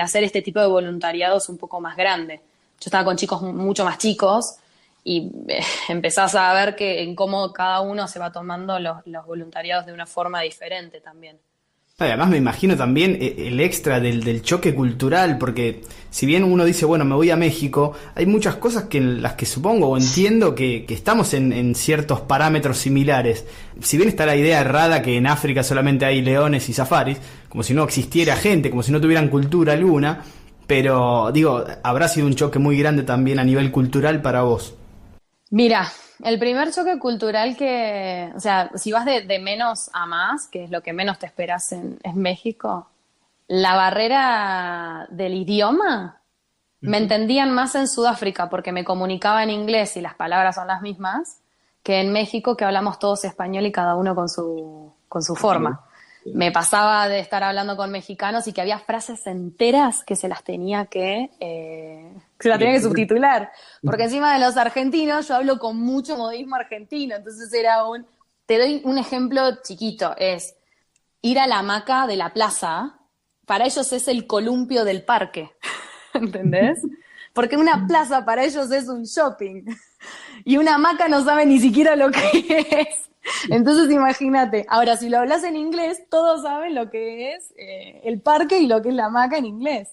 hacer 0.00 0.24
este 0.24 0.40
tipo 0.40 0.60
de 0.60 0.66
voluntariados 0.66 1.50
un 1.50 1.58
poco 1.58 1.78
más 1.78 1.96
grande. 1.96 2.36
Yo 2.80 2.86
estaba 2.86 3.04
con 3.04 3.16
chicos 3.16 3.42
mucho 3.42 3.84
más 3.84 3.98
chicos 3.98 4.56
y 5.04 5.30
eh, 5.48 5.60
empezás 5.88 6.34
a 6.34 6.52
ver 6.54 6.76
que 6.76 7.02
en 7.02 7.14
cómo 7.14 7.52
cada 7.52 7.80
uno 7.80 8.06
se 8.08 8.18
va 8.18 8.32
tomando 8.32 8.78
los, 8.78 9.04
voluntariados 9.26 9.86
de 9.86 9.92
una 9.92 10.06
forma 10.06 10.40
diferente 10.42 11.00
también. 11.00 11.38
Además 11.98 12.30
me 12.30 12.38
imagino 12.38 12.78
también 12.78 13.18
eh, 13.20 13.34
el 13.48 13.60
extra 13.60 14.00
del, 14.00 14.40
choque 14.40 14.74
cultural, 14.74 15.36
porque 15.36 15.82
si 16.08 16.24
bien 16.24 16.44
uno 16.44 16.64
dice, 16.64 16.86
bueno, 16.86 17.04
me 17.04 17.14
voy 17.14 17.28
a 17.30 17.36
México, 17.36 17.92
hay 18.14 18.24
muchas 18.24 18.56
cosas 18.56 18.84
que 18.84 18.96
en 18.96 19.20
las 19.20 19.34
que 19.34 19.44
supongo 19.44 19.88
o 19.88 19.98
entiendo 19.98 20.54
que, 20.54 20.86
estamos 20.88 21.34
en, 21.34 21.74
ciertos 21.74 22.22
parámetros 22.22 22.78
similares. 22.78 23.44
Si 23.82 23.98
bien 23.98 24.08
está 24.08 24.24
la 24.24 24.34
idea 24.34 24.62
errada 24.62 25.02
que 25.02 25.18
en 25.18 25.26
África 25.26 25.62
solamente 25.62 26.06
hay 26.06 26.22
leones 26.22 26.70
y 26.70 26.72
safaris, 26.72 27.18
como 27.50 27.62
si 27.62 27.74
no 27.74 27.84
existiera 27.84 28.34
gente, 28.34 28.70
como 28.70 28.82
si 28.82 28.92
no 28.92 29.00
tuvieran 29.00 29.28
cultura 29.28 29.74
alguna, 29.74 30.24
pero 30.66 31.30
digo, 31.32 31.64
habrá 31.82 32.08
sido 32.08 32.26
un 32.26 32.34
choque 32.34 32.58
muy 32.58 32.78
grande 32.78 33.02
también 33.02 33.38
a 33.38 33.44
nivel 33.44 33.70
cultural 33.70 34.22
para 34.22 34.40
vos. 34.40 34.74
Mira, 35.50 35.90
el 36.22 36.38
primer 36.38 36.72
choque 36.72 36.98
cultural 36.98 37.56
que, 37.56 38.32
o 38.36 38.40
sea, 38.40 38.70
si 38.76 38.92
vas 38.92 39.04
de, 39.04 39.38
menos 39.40 39.90
a 39.92 40.06
más, 40.06 40.46
que 40.46 40.64
es 40.64 40.70
lo 40.70 40.80
que 40.80 40.92
menos 40.92 41.18
te 41.18 41.26
esperas 41.26 41.72
en, 41.72 41.98
México, 42.14 42.88
la 43.48 43.74
barrera 43.74 45.08
del 45.10 45.34
idioma, 45.34 46.20
me 46.80 46.98
entendían 46.98 47.50
más 47.52 47.74
en 47.74 47.88
Sudáfrica 47.88 48.48
porque 48.48 48.72
me 48.72 48.84
comunicaba 48.84 49.42
en 49.42 49.50
inglés 49.50 49.96
y 49.96 50.00
las 50.00 50.14
palabras 50.14 50.54
son 50.54 50.68
las 50.68 50.82
mismas, 50.82 51.40
que 51.82 52.00
en 52.00 52.12
México 52.12 52.56
que 52.56 52.64
hablamos 52.64 52.98
todos 52.98 53.24
español 53.24 53.66
y 53.66 53.72
cada 53.72 53.96
uno 53.96 54.14
con 54.14 54.28
su, 54.28 54.94
con 55.08 55.22
su 55.22 55.34
forma 55.34 55.84
me 56.26 56.52
pasaba 56.52 57.08
de 57.08 57.20
estar 57.20 57.42
hablando 57.42 57.76
con 57.76 57.90
mexicanos 57.90 58.46
y 58.46 58.52
que 58.52 58.60
había 58.60 58.78
frases 58.78 59.26
enteras 59.26 60.04
que 60.04 60.16
se 60.16 60.28
las 60.28 60.44
tenía 60.44 60.86
que, 60.86 61.30
eh, 61.40 62.12
se 62.38 62.48
las 62.48 62.58
tenía 62.58 62.74
que 62.74 62.82
subtitular. 62.82 63.50
Porque 63.82 64.04
encima 64.04 64.34
de 64.34 64.44
los 64.44 64.56
argentinos 64.56 65.28
yo 65.28 65.36
hablo 65.36 65.58
con 65.58 65.78
mucho 65.78 66.16
modismo 66.16 66.56
argentino. 66.56 67.16
Entonces 67.16 67.52
era 67.52 67.86
un, 67.86 68.06
te 68.46 68.58
doy 68.58 68.82
un 68.84 68.98
ejemplo 68.98 69.62
chiquito, 69.62 70.14
es 70.18 70.54
ir 71.22 71.38
a 71.38 71.46
la 71.46 71.58
hamaca 71.60 72.06
de 72.06 72.16
la 72.16 72.32
plaza, 72.32 72.98
para 73.46 73.64
ellos 73.64 73.92
es 73.92 74.06
el 74.08 74.26
columpio 74.26 74.84
del 74.84 75.02
parque. 75.02 75.50
¿Entendés? 76.14 76.80
Porque 77.32 77.56
una 77.56 77.86
plaza 77.86 78.24
para 78.24 78.44
ellos 78.44 78.70
es 78.70 78.88
un 78.88 79.04
shopping. 79.04 79.64
Y 80.44 80.56
una 80.56 80.76
hamaca 80.76 81.08
no 81.08 81.22
sabe 81.24 81.44
ni 81.44 81.60
siquiera 81.60 81.94
lo 81.94 82.10
que 82.10 82.66
es. 82.88 83.09
Entonces 83.50 83.90
imagínate, 83.90 84.66
ahora 84.68 84.96
si 84.96 85.08
lo 85.08 85.18
hablas 85.18 85.44
en 85.44 85.56
inglés, 85.56 86.02
todos 86.10 86.42
saben 86.42 86.74
lo 86.74 86.90
que 86.90 87.32
es 87.34 87.52
eh, 87.56 88.00
el 88.04 88.20
parque 88.20 88.58
y 88.58 88.66
lo 88.66 88.82
que 88.82 88.90
es 88.90 88.94
la 88.94 89.06
hamaca 89.06 89.38
en 89.38 89.46
inglés. 89.46 89.88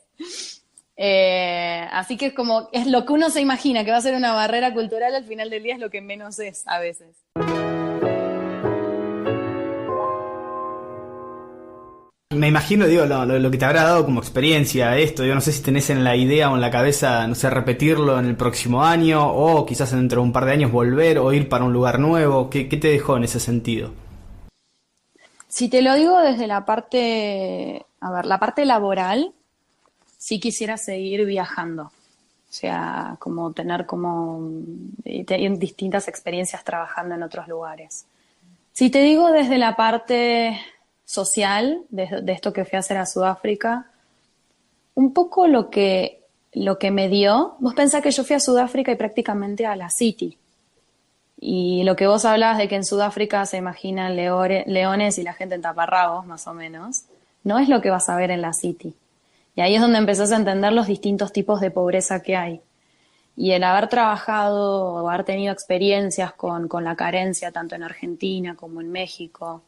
Eh, 0.96 1.88
así 1.92 2.18
que 2.18 2.28
es 2.28 2.34
como, 2.34 2.70
es 2.72 2.88
lo 2.88 3.06
que 3.06 3.14
uno 3.14 3.30
se 3.30 3.42
imagina 3.42 3.86
que 3.86 3.92
va 3.92 3.98
a 3.98 4.02
ser 4.02 4.16
una 4.16 4.34
barrera 4.34 4.74
cultural, 4.74 5.14
al 5.14 5.26
final 5.26 5.50
del 5.50 5.64
día 5.64 5.76
es 5.76 5.80
lo 5.80 5.90
que 5.90 6.02
menos 6.02 6.40
es 6.40 6.68
a 6.68 6.80
veces. 6.80 7.16
Me 12.36 12.50
imagino, 12.50 12.88
digo, 12.88 13.06
lo, 13.06 13.52
que 13.52 13.58
te 13.58 13.64
habrá 13.64 13.84
dado 13.84 14.04
como 14.04 14.20
experiencia 14.20 14.98
esto. 14.98 15.24
Yo 15.24 15.34
no 15.34 15.40
sé 15.40 15.54
si 15.54 15.64
tenés 15.64 15.90
en 15.90 16.04
la 16.04 16.18
idea 16.18 16.52
o 16.52 16.56
en 16.56 16.62
la 16.62 16.70
cabeza, 16.70 17.26
no 17.26 17.36
sé, 17.36 17.50
repetirlo 17.50 18.20
en 18.20 18.26
el 18.26 18.36
próximo 18.36 18.84
año 18.84 19.26
o 19.26 19.66
quizás 19.66 19.92
dentro 19.92 20.22
de 20.22 20.28
un 20.28 20.34
par 20.34 20.44
de 20.44 20.52
años 20.52 20.70
volver 20.70 21.20
o 21.20 21.32
ir 21.32 21.48
para 21.48 21.64
un 21.64 21.72
lugar 21.72 22.00
nuevo. 22.00 22.50
¿Qué, 22.50 22.66
te 22.66 22.90
dejó 22.90 23.16
en 23.16 23.24
ese 23.24 23.40
sentido? 23.40 23.94
Si 25.48 25.70
te 25.70 25.82
lo 25.82 25.96
digo 25.96 26.20
desde 26.20 26.48
la 26.48 26.66
parte, 26.66 27.86
a 28.02 28.12
ver, 28.12 28.26
la 28.26 28.40
parte 28.40 28.66
laboral, 28.66 29.32
sí 30.18 30.42
quisiera 30.42 30.76
seguir 30.76 31.26
viajando. 31.26 31.84
O 31.84 32.54
sea, 32.54 33.16
como 33.20 33.54
tener 33.54 33.86
como 33.86 34.52
eh, 35.06 35.26
distintas 35.58 36.10
experiencias 36.10 36.62
trabajando 36.66 37.16
en 37.16 37.24
otros 37.24 37.48
lugares. 37.48 38.06
Si 38.74 38.90
te 38.90 39.02
digo 39.02 39.32
desde 39.32 39.58
la 39.58 39.78
parte 39.78 40.60
social 41.08 41.84
de, 41.90 42.22
esto 42.28 42.52
que 42.52 42.66
fui 42.66 42.76
a 42.76 42.80
hacer 42.80 42.98
a 42.98 43.06
Sudáfrica, 43.06 43.90
un 44.94 45.14
poco 45.14 45.48
lo 45.48 45.70
que, 45.70 46.22
lo 46.52 46.78
que 46.78 46.92
me 46.92 47.08
dio, 47.08 47.56
vos 47.60 47.74
pensás 47.74 48.04
que 48.04 48.12
yo 48.12 48.26
fui 48.26 48.36
a 48.36 48.42
Sudáfrica 48.42 48.92
y 48.92 48.96
prácticamente 48.96 49.66
a 49.66 49.78
la 49.78 49.90
City. 49.90 50.38
Y 51.40 51.84
lo 51.84 51.96
que 51.96 52.08
vos 52.08 52.26
hablabas 52.26 52.58
de 52.58 52.68
que 52.68 52.76
en 52.76 52.84
Sudáfrica 52.84 53.46
se 53.46 53.58
imaginan 53.58 54.18
leones 54.18 55.18
y 55.18 55.24
la 55.24 55.34
gente 55.34 55.56
en 55.56 55.62
taparrabos, 55.62 56.26
más 56.26 56.46
o 56.46 56.54
menos, 56.54 57.04
no 57.44 57.58
es 57.58 57.70
lo 57.70 57.80
que 57.80 57.90
vas 57.90 58.10
a 58.10 58.18
ver 58.18 58.30
en 58.30 58.42
la 58.42 58.52
City. 58.52 58.94
Y 59.56 59.62
ahí 59.62 59.76
es 59.76 59.82
donde 59.82 60.00
empezás 60.00 60.34
a 60.34 60.36
entender 60.36 60.74
los 60.74 60.88
distintos 60.88 61.32
tipos 61.32 61.62
de 61.62 61.72
pobreza 61.72 62.22
que 62.22 62.36
hay. 62.36 62.62
Y 63.38 63.52
el 63.52 63.64
haber 63.64 63.88
trabajado 63.88 65.04
o 65.04 65.10
haber 65.10 65.24
tenido 65.24 65.54
experiencias 65.54 66.34
con, 66.34 66.68
con 66.68 66.84
la 66.84 66.96
carencia, 66.96 67.52
tanto 67.52 67.76
en 67.76 67.84
Argentina 67.84 68.56
como 68.56 68.82
en 68.82 68.92
México, 68.92 69.62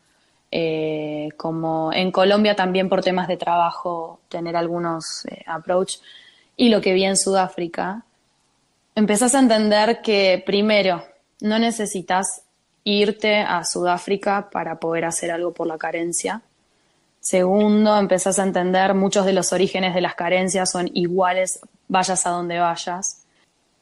eh, 0.51 1.29
como 1.37 1.93
en 1.93 2.11
Colombia 2.11 2.55
también 2.55 2.89
por 2.89 3.03
temas 3.03 3.27
de 3.27 3.37
trabajo, 3.37 4.19
tener 4.29 4.55
algunos 4.55 5.25
eh, 5.25 5.43
approach, 5.45 5.97
y 6.57 6.69
lo 6.69 6.81
que 6.81 6.93
vi 6.93 7.05
en 7.05 7.17
Sudáfrica, 7.17 8.03
empezás 8.95 9.35
a 9.35 9.39
entender 9.39 10.01
que 10.01 10.41
primero, 10.45 11.03
no 11.41 11.59
necesitas 11.59 12.41
irte 12.83 13.37
a 13.37 13.63
Sudáfrica 13.63 14.49
para 14.49 14.79
poder 14.79 15.05
hacer 15.05 15.31
algo 15.31 15.53
por 15.53 15.67
la 15.67 15.77
carencia. 15.77 16.41
Segundo, 17.21 17.97
empezás 17.97 18.39
a 18.39 18.43
entender 18.43 18.93
muchos 18.93 19.25
de 19.25 19.33
los 19.33 19.53
orígenes 19.53 19.93
de 19.93 20.01
las 20.01 20.15
carencias 20.15 20.71
son 20.71 20.89
iguales, 20.93 21.59
vayas 21.87 22.25
a 22.25 22.31
donde 22.31 22.59
vayas. 22.59 23.23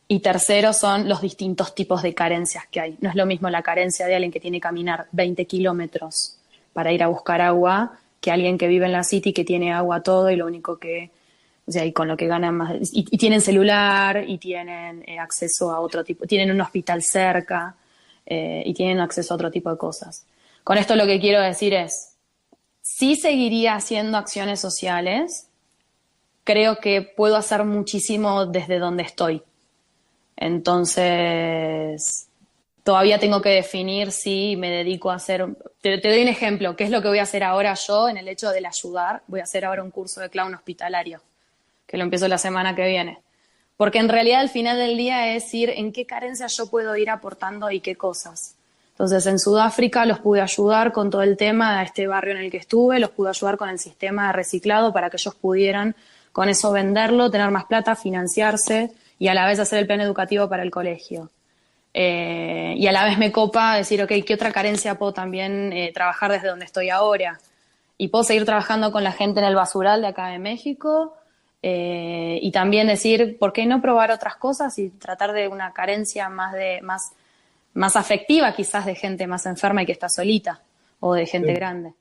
Y 0.10 0.19
tercero 0.19 0.73
son 0.73 1.10
los 1.10 1.21
distintos 1.21 1.75
tipos 1.75 2.01
de 2.01 2.13
carencias 2.13 2.65
que 2.69 2.80
hay. 2.80 2.97
No 3.01 3.10
es 3.10 3.15
lo 3.15 3.25
mismo 3.25 3.49
la 3.49 3.62
carencia 3.62 4.06
de 4.08 4.15
alguien 4.15 4.32
que 4.32 4.39
tiene 4.39 4.58
que 4.58 4.62
caminar 4.62 5.08
20 5.12 5.45
kilómetros 5.45 6.37
para 6.78 6.92
ir 6.92 7.02
a 7.02 7.08
buscar 7.08 7.42
agua 7.42 7.94
que 8.22 8.30
alguien 8.30 8.56
que 8.56 8.68
vive 8.68 8.86
en 8.86 8.92
la 8.92 9.04
city 9.04 9.34
que 9.34 9.44
tiene 9.44 9.74
agua 9.74 10.04
todo 10.04 10.30
y 10.30 10.36
lo 10.36 10.46
único 10.46 10.78
que, 10.78 11.10
o 11.66 11.72
sea, 11.72 11.84
y 11.84 11.92
con 11.92 12.08
lo 12.08 12.16
que 12.16 12.28
ganan 12.28 12.56
más, 12.56 12.76
y, 12.94 13.04
tienen 13.18 13.42
celular 13.42 14.24
y 14.28 14.38
tienen 14.38 15.04
eh, 15.08 15.18
acceso 15.18 15.72
a 15.72 15.80
otro 15.80 16.04
tipo, 16.04 16.28
tienen 16.28 16.52
un 16.52 16.62
hospital 16.62 17.02
cerca 17.02 17.76
eh, 18.28 18.62
y 18.63 18.76
tienen 18.76 19.00
acceso 19.00 19.34
a 19.34 19.38
otro 19.38 19.50
tipo 19.50 19.72
de 19.72 19.78
cosas. 19.80 20.28
Con 20.63 20.78
esto 20.78 20.96
lo 20.96 21.08
que 21.08 21.20
quiero 21.20 21.42
decir 21.42 21.74
es, 21.74 22.13
sí 22.84 23.16
seguiría 23.16 23.74
haciendo 23.74 24.16
acciones 24.20 24.60
sociales, 24.60 25.48
creo 26.44 26.78
que 26.78 27.02
puedo 27.02 27.38
hacer 27.38 27.63
muchísimo 27.63 28.46
desde 28.46 28.78
donde 28.78 29.02
estoy. 29.02 29.42
Entonces, 30.36 32.27
todavía 32.88 33.19
tengo 33.19 33.41
que 33.41 33.50
definir 33.50 34.13
si 34.13 34.56
me 34.56 34.69
dedico 34.69 35.12
a 35.12 35.15
hacer... 35.15 35.45
Te, 35.82 35.97
doy 36.00 36.21
un 36.21 36.30
ejemplo, 36.30 36.78
¿qué 36.78 36.86
es 36.86 36.89
lo 36.89 37.02
que 37.02 37.10
voy 37.10 37.19
a 37.19 37.23
hacer 37.23 37.43
ahora 37.43 37.73
yo 37.73 38.08
en 38.08 38.15
el 38.15 38.30
hecho 38.30 38.50
del 38.52 38.65
ayudar? 38.65 39.23
Voy 39.28 39.41
a 39.41 39.43
hacer 39.43 39.65
ahora 39.65 39.84
un 39.84 39.91
curso 39.91 40.21
de 40.21 40.30
clown 40.30 40.56
hospitalario, 40.56 41.19
que 41.86 41.97
lo 41.97 42.04
empiezo 42.04 42.30
la 42.30 42.38
semana 42.38 42.78
que 42.78 42.88
viene. 42.88 43.19
Porque 43.76 43.97
en 43.97 44.08
realidad 44.08 44.39
al 44.39 44.47
final 44.47 44.78
del 44.78 44.95
día 44.95 45.36
es 45.36 45.54
ir 45.54 45.69
en 45.71 45.91
qué 45.91 46.06
carencias 46.06 46.56
yo 46.56 46.69
puedo 46.69 46.95
ir 46.95 47.10
aportando 47.10 47.69
y 47.71 47.82
qué 47.82 47.97
cosas. 47.97 48.56
Entonces 48.91 49.26
en 49.26 49.38
Sudáfrica 49.38 50.06
los 50.06 50.19
pude 50.19 50.39
ayudar 50.39 50.93
con 50.93 51.10
todo 51.10 51.23
el 51.23 51.36
tema 51.36 51.80
de 51.80 51.84
este 51.84 52.08
barrio 52.08 52.36
en 52.36 52.41
el 52.41 52.50
que 52.50 52.56
estuve, 52.56 53.00
los 53.00 53.10
pude 53.10 53.32
ayudar 53.32 53.58
con 53.58 53.67
el 53.67 53.80
sistema 53.80 54.28
de 54.28 54.32
reciclado 54.32 54.93
para 54.93 55.10
que 55.10 55.17
ellos 55.17 55.36
pudieran 55.36 55.93
con 56.32 56.47
eso 56.47 56.71
venderlo, 56.71 57.30
tener 57.30 57.52
más 57.52 57.65
plata, 57.65 57.97
financiarse 57.97 58.91
y 59.19 59.28
a 59.28 59.34
la 59.34 59.45
vez 59.45 59.60
hacer 59.60 59.80
el 59.80 59.88
plan 59.88 60.00
educativo 60.00 60.47
para 60.47 60.63
el 60.63 60.71
colegio. 60.71 61.30
Eh, 61.93 62.76
y 62.78 62.88
a 62.88 62.91
la 62.91 63.06
vez 63.06 63.17
me 63.17 63.32
copa 63.32 63.76
decir, 63.76 64.02
ok, 64.04 64.12
¿qué 64.26 64.34
otra 64.34 64.52
carencia 64.52 64.97
puedo 64.97 65.13
también 65.13 65.73
eh, 65.73 65.91
trabajar 65.93 66.32
desde 66.32 66.47
donde 66.47 66.65
estoy 66.65 66.89
ahora? 66.89 67.39
Y 67.97 68.10
puedo 68.10 68.23
seguir 68.23 68.45
trabajando 68.45 68.91
con 68.91 69.04
la 69.04 69.12
gente 69.12 69.39
en 69.39 69.45
el 69.45 69.56
basural 69.56 70.02
de 70.02 70.08
acá 70.08 70.28
de 70.28 70.39
México 70.39 71.15
eh, 71.63 72.39
y 72.41 72.52
también 72.52 72.88
decir, 72.88 73.38
¿por 73.39 73.52
qué 73.52 73.65
no 73.65 73.82
probar 73.82 74.12
otras 74.12 74.36
cosas 74.36 74.78
y 74.78 74.89
tratar 74.89 75.34
de 75.34 75.47
una 75.47 75.73
carencia 75.73 76.30
más, 76.30 76.54
de, 76.54 76.82
más, 76.84 77.13
más 77.73 77.95
afectiva 77.95 78.54
quizás 78.54 78.86
de 78.86 78.93
gente 78.93 79.26
más 79.26 79.45
enferma 79.47 79.82
y 79.82 79.86
que 79.86 79.91
está 79.91 80.10
solita 80.10 80.62
o 81.00 81.13
de 81.15 81.26
gente 81.26 81.54
grande? 81.54 81.93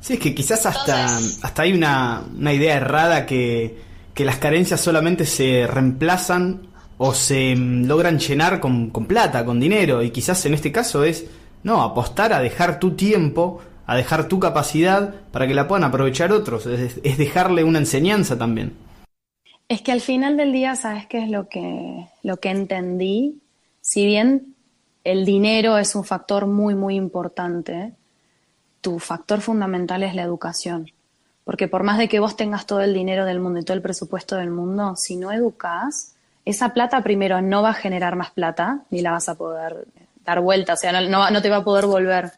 Sí, 0.00 0.14
es 0.14 0.20
que 0.20 0.34
quizás 0.34 0.66
hasta, 0.66 1.06
hasta 1.06 1.62
hay 1.62 1.72
una, 1.72 2.22
una 2.36 2.52
idea 2.52 2.76
errada 2.76 3.26
que, 3.26 3.78
que 4.14 4.24
las 4.24 4.36
carencias 4.38 4.80
solamente 4.80 5.24
se 5.24 5.66
reemplazan 5.66 6.67
o 6.98 7.14
se 7.14 7.54
mm, 7.56 7.86
logran 7.86 8.18
llenar 8.18 8.60
con, 8.60 8.90
con, 8.90 9.06
plata, 9.06 9.44
con 9.44 9.58
dinero, 9.58 10.02
y 10.02 10.10
quizás 10.10 10.44
en 10.44 10.54
este 10.54 10.70
caso 10.70 11.04
es, 11.04 11.26
no, 11.62 11.82
apostar 11.82 12.32
a 12.32 12.40
dejar 12.40 12.78
tu 12.78 12.94
tiempo, 12.94 13.60
a 13.86 13.96
dejar 13.96 14.28
tu 14.28 14.38
capacidad 14.38 15.14
para 15.32 15.46
que 15.46 15.54
la 15.54 15.66
puedan 15.66 15.84
aprovechar 15.84 16.32
otros, 16.32 16.66
es, 16.66 17.00
dejarle 17.02 17.64
una 17.64 17.78
enseñanza 17.78 18.36
también. 18.36 18.76
Es 19.68 19.82
que 19.82 19.92
al 19.92 20.00
final 20.00 20.36
del 20.36 20.52
día, 20.52 20.76
¿sabes 20.76 21.06
qué 21.06 21.22
es 21.22 21.30
lo 21.30 21.48
que, 21.48 22.06
lo 22.22 22.38
que 22.38 22.50
entendí? 22.50 23.40
Si 23.80 24.04
bien 24.04 24.54
el 25.04 25.24
dinero 25.24 25.78
es 25.78 25.94
un 25.94 26.04
factor 26.04 26.46
muy, 26.46 26.74
muy 26.74 26.96
importante, 26.96 27.92
tu 28.80 28.98
factor 28.98 29.40
fundamental 29.40 30.02
es 30.02 30.14
la 30.14 30.22
educación. 30.22 30.90
Porque 31.44 31.68
por 31.68 31.82
más 31.82 31.96
de 31.96 32.08
que 32.08 32.20
vos 32.20 32.36
tengas 32.36 32.66
todo 32.66 32.80
el 32.80 32.92
dinero 32.92 33.24
del 33.24 33.40
mundo 33.40 33.60
y 33.60 33.64
todo 33.64 33.74
el 33.74 33.82
presupuesto 33.82 34.36
del 34.36 34.50
mundo, 34.50 34.96
si 34.96 35.16
no 35.16 35.32
educas, 35.32 36.14
esa 36.48 36.72
plata 36.72 37.02
primero 37.02 37.42
no 37.42 37.62
va 37.62 37.70
a 37.70 37.74
generar 37.74 38.16
más 38.16 38.30
plata, 38.30 38.80
ni 38.88 39.02
la 39.02 39.10
vas 39.10 39.28
a 39.28 39.34
poder 39.34 39.86
dar 40.24 40.40
vuelta, 40.40 40.72
o 40.72 40.76
sea, 40.76 40.98
no, 41.00 41.30
no, 41.30 41.42
te 41.42 41.50
va 41.50 41.58
a 41.58 41.64
poder 41.64 41.84
volver. 41.84 42.32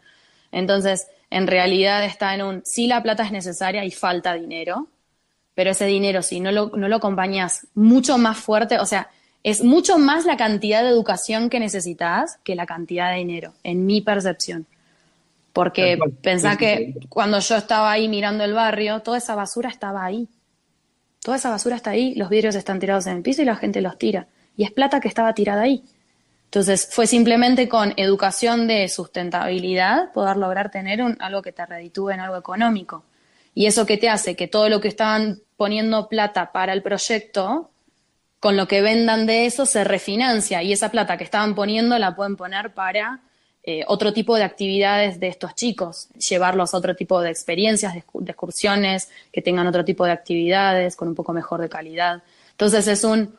Entonces, 0.50 1.06
en 1.30 1.46
realidad 1.46 2.04
está 2.04 2.34
en 2.34 2.42
un, 2.42 2.62
sí 2.64 2.88
la 2.88 3.04
plata 3.04 3.22
es 3.22 3.30
necesaria 3.30 3.84
y 3.84 3.92
falta 3.92 4.34
dinero, 4.34 4.88
pero 5.54 5.70
ese 5.70 5.86
dinero 5.86 6.22
si 6.22 6.40
no 6.40 6.50
lo, 6.50 6.70
no 6.74 6.88
lo 6.88 6.96
acompañas 6.96 7.68
mucho 7.74 8.18
más 8.18 8.36
fuerte, 8.36 8.80
o 8.80 8.86
sea, 8.86 9.10
es 9.44 9.62
mucho 9.62 9.96
más 9.96 10.24
la 10.24 10.36
cantidad 10.36 10.82
de 10.82 10.88
educación 10.88 11.48
que 11.48 11.60
necesitas 11.60 12.38
que 12.42 12.56
la 12.56 12.66
cantidad 12.66 13.12
de 13.12 13.18
dinero, 13.18 13.52
en 13.62 13.86
mi 13.86 14.00
percepción. 14.00 14.66
Porque 15.52 15.98
pensá 16.20 16.56
que 16.56 16.94
cuando 17.08 17.38
yo 17.38 17.56
estaba 17.56 17.92
ahí 17.92 18.08
mirando 18.08 18.42
el 18.42 18.54
barrio, 18.54 19.00
toda 19.00 19.18
esa 19.18 19.36
basura 19.36 19.68
estaba 19.68 20.04
ahí. 20.04 20.28
Toda 21.22 21.36
esa 21.36 21.50
basura 21.50 21.76
está 21.76 21.90
ahí, 21.90 22.14
los 22.14 22.30
vidrios 22.30 22.54
están 22.54 22.80
tirados 22.80 23.06
en 23.06 23.18
el 23.18 23.22
piso 23.22 23.42
y 23.42 23.44
la 23.44 23.56
gente 23.56 23.80
los 23.80 23.98
tira. 23.98 24.26
Y 24.56 24.64
es 24.64 24.70
plata 24.70 25.00
que 25.00 25.08
estaba 25.08 25.34
tirada 25.34 25.62
ahí. 25.62 25.84
Entonces 26.46 26.88
fue 26.90 27.06
simplemente 27.06 27.68
con 27.68 27.94
educación 27.96 28.66
de 28.66 28.88
sustentabilidad 28.88 30.12
poder 30.12 30.36
lograr 30.36 30.70
tener 30.70 31.00
algo 31.20 31.42
que 31.42 31.52
te 31.52 31.64
reditúe 31.64 32.10
en 32.10 32.20
algo 32.20 32.36
económico. 32.36 33.04
Y 33.54 33.66
eso 33.66 33.86
que 33.86 33.98
te 33.98 34.08
hace 34.08 34.34
que 34.34 34.48
todo 34.48 34.68
lo 34.68 34.80
que 34.80 34.88
estaban 34.88 35.40
poniendo 35.56 36.08
plata 36.08 36.52
para 36.52 36.72
el 36.72 36.82
proyecto, 36.82 37.70
con 38.40 38.56
lo 38.56 38.66
que 38.66 38.80
vendan 38.80 39.26
de 39.26 39.46
eso 39.46 39.66
se 39.66 39.84
refinancia 39.84 40.62
y 40.62 40.72
esa 40.72 40.90
plata 40.90 41.18
que 41.18 41.24
estaban 41.24 41.54
poniendo 41.54 41.98
la 41.98 42.16
pueden 42.16 42.36
poner 42.36 42.72
para 42.72 43.20
eh, 43.62 43.84
otro 43.88 44.12
tipo 44.12 44.36
de 44.36 44.42
actividades 44.42 45.20
de 45.20 45.28
estos 45.28 45.54
chicos, 45.54 46.08
llevarlos 46.28 46.72
a 46.72 46.78
otro 46.78 46.96
tipo 46.96 47.20
de 47.20 47.30
experiencias, 47.30 47.92
de, 47.92 48.02
excursiones, 48.26 49.10
que 49.32 49.42
tengan 49.42 49.66
otro 49.66 49.84
tipo 49.84 50.06
de 50.06 50.12
actividades 50.12 50.96
con 50.96 51.08
un 51.08 51.14
poco 51.14 51.32
mejor 51.32 51.60
de 51.60 51.68
calidad. 51.68 52.22
Entonces 52.52 52.88
es 52.88 53.04
un, 53.04 53.36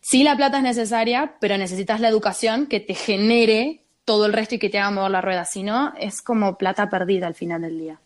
sí 0.00 0.22
la 0.22 0.36
plata 0.36 0.56
es 0.58 0.62
necesaria, 0.62 1.34
pero 1.38 1.58
necesitas 1.58 2.00
la 2.00 2.08
educación 2.08 2.66
que 2.66 2.80
te 2.80 2.94
genere 2.94 3.80
todo 4.06 4.26
el 4.26 4.32
resto 4.32 4.54
y 4.54 4.58
que 4.58 4.70
te 4.70 4.78
haga 4.78 4.90
mover 4.90 5.10
la 5.10 5.20
rueda, 5.20 5.44
si 5.44 5.62
no, 5.62 5.92
es 5.98 6.22
como 6.22 6.56
plata 6.56 6.88
perdida 6.88 7.26
al 7.26 7.34
final 7.34 7.62
del 7.62 7.78
día. 7.78 8.00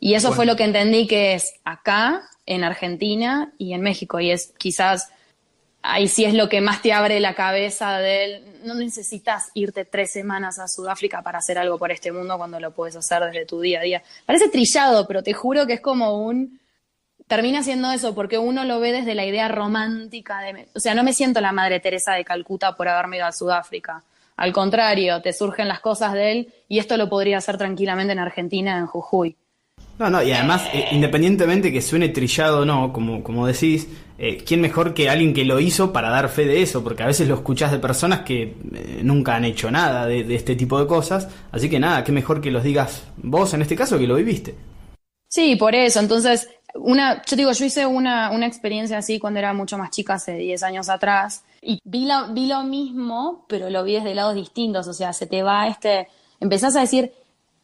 Y 0.00 0.14
eso 0.14 0.32
fue 0.32 0.46
lo 0.46 0.56
que 0.56 0.64
entendí 0.64 1.06
que 1.06 1.34
es 1.34 1.54
acá, 1.64 2.22
en 2.46 2.62
Argentina 2.64 3.52
y 3.58 3.74
en 3.74 3.82
México, 3.82 4.20
y 4.20 4.30
es 4.30 4.54
quizás 4.56 5.10
ahí 5.86 6.08
sí 6.08 6.24
es 6.24 6.34
lo 6.34 6.48
que 6.48 6.60
más 6.60 6.82
te 6.82 6.92
abre 6.92 7.20
la 7.20 7.34
cabeza 7.34 7.98
de 7.98 8.24
él. 8.24 8.44
No 8.64 8.74
necesitas 8.74 9.50
irte 9.54 9.84
tres 9.84 10.12
semanas 10.12 10.58
a 10.58 10.68
Sudáfrica 10.68 11.22
para 11.22 11.38
hacer 11.38 11.58
algo 11.58 11.78
por 11.78 11.90
este 11.92 12.12
mundo 12.12 12.36
cuando 12.36 12.60
lo 12.60 12.72
puedes 12.72 12.96
hacer 12.96 13.22
desde 13.24 13.46
tu 13.46 13.60
día 13.60 13.80
a 13.80 13.82
día. 13.82 14.02
Parece 14.24 14.48
trillado, 14.48 15.06
pero 15.06 15.22
te 15.22 15.32
juro 15.32 15.66
que 15.66 15.74
es 15.74 15.80
como 15.80 16.18
un... 16.24 16.60
Termina 17.26 17.62
siendo 17.62 17.90
eso, 17.90 18.14
porque 18.14 18.38
uno 18.38 18.64
lo 18.64 18.78
ve 18.78 18.92
desde 18.92 19.14
la 19.14 19.24
idea 19.24 19.48
romántica 19.48 20.40
de... 20.40 20.68
O 20.74 20.80
sea, 20.80 20.94
no 20.94 21.02
me 21.02 21.12
siento 21.12 21.40
la 21.40 21.52
Madre 21.52 21.80
Teresa 21.80 22.12
de 22.12 22.24
Calcuta 22.24 22.76
por 22.76 22.88
haberme 22.88 23.16
ido 23.16 23.26
a 23.26 23.32
Sudáfrica. 23.32 24.02
Al 24.36 24.52
contrario, 24.52 25.22
te 25.22 25.32
surgen 25.32 25.66
las 25.66 25.80
cosas 25.80 26.12
de 26.12 26.32
él 26.32 26.54
y 26.68 26.78
esto 26.78 26.96
lo 26.96 27.08
podría 27.08 27.38
hacer 27.38 27.56
tranquilamente 27.56 28.12
en 28.12 28.18
Argentina, 28.18 28.78
en 28.78 28.86
Jujuy. 28.86 29.36
No, 29.98 30.10
no, 30.10 30.22
y 30.22 30.30
además, 30.30 30.64
eh, 30.74 30.88
independientemente 30.92 31.72
que 31.72 31.80
suene 31.80 32.10
trillado 32.10 32.60
o 32.60 32.64
no, 32.66 32.92
como, 32.92 33.22
como 33.22 33.46
decís, 33.46 33.88
eh, 34.18 34.42
¿quién 34.46 34.60
mejor 34.60 34.92
que 34.92 35.08
alguien 35.08 35.32
que 35.32 35.44
lo 35.46 35.58
hizo 35.58 35.92
para 35.92 36.10
dar 36.10 36.28
fe 36.28 36.44
de 36.44 36.60
eso? 36.60 36.84
Porque 36.84 37.02
a 37.02 37.06
veces 37.06 37.28
lo 37.28 37.34
escuchás 37.34 37.72
de 37.72 37.78
personas 37.78 38.20
que 38.20 38.42
eh, 38.42 39.00
nunca 39.02 39.36
han 39.36 39.46
hecho 39.46 39.70
nada 39.70 40.06
de, 40.06 40.34
este 40.34 40.54
tipo 40.54 40.78
de 40.78 40.86
cosas, 40.86 41.28
así 41.50 41.70
que 41.70 41.78
nada, 41.78 42.04
qué 42.04 42.12
mejor 42.12 42.42
que 42.42 42.50
los 42.50 42.62
digas 42.62 43.04
vos 43.16 43.54
en 43.54 43.62
este 43.62 43.74
caso 43.74 43.98
que 43.98 44.06
lo 44.06 44.16
viviste. 44.16 44.54
Sí, 45.28 45.56
por 45.56 45.74
eso, 45.74 46.00
entonces, 46.00 46.48
una, 46.74 47.22
yo 47.24 47.36
digo, 47.36 47.52
yo 47.52 47.64
hice 47.64 47.86
una, 47.86 48.30
una 48.30 48.46
experiencia 48.46 48.98
así 48.98 49.18
cuando 49.18 49.38
era 49.38 49.54
mucho 49.54 49.78
más 49.78 49.90
chica, 49.90 50.14
hace 50.14 50.36
10 50.36 50.62
años 50.62 50.90
atrás, 50.90 51.44
y 51.62 51.80
vi, 51.84 52.06
vi 52.32 52.46
lo 52.46 52.64
mismo, 52.64 53.46
pero 53.48 53.70
lo 53.70 53.82
vi 53.82 53.94
desde 53.94 54.14
lados 54.14 54.34
distintos, 54.34 54.86
o 54.88 54.92
sea, 54.92 55.14
se 55.14 55.26
te 55.26 55.42
va 55.42 55.68
este, 55.68 56.08
empezás 56.40 56.76
a 56.76 56.80
decir, 56.80 57.12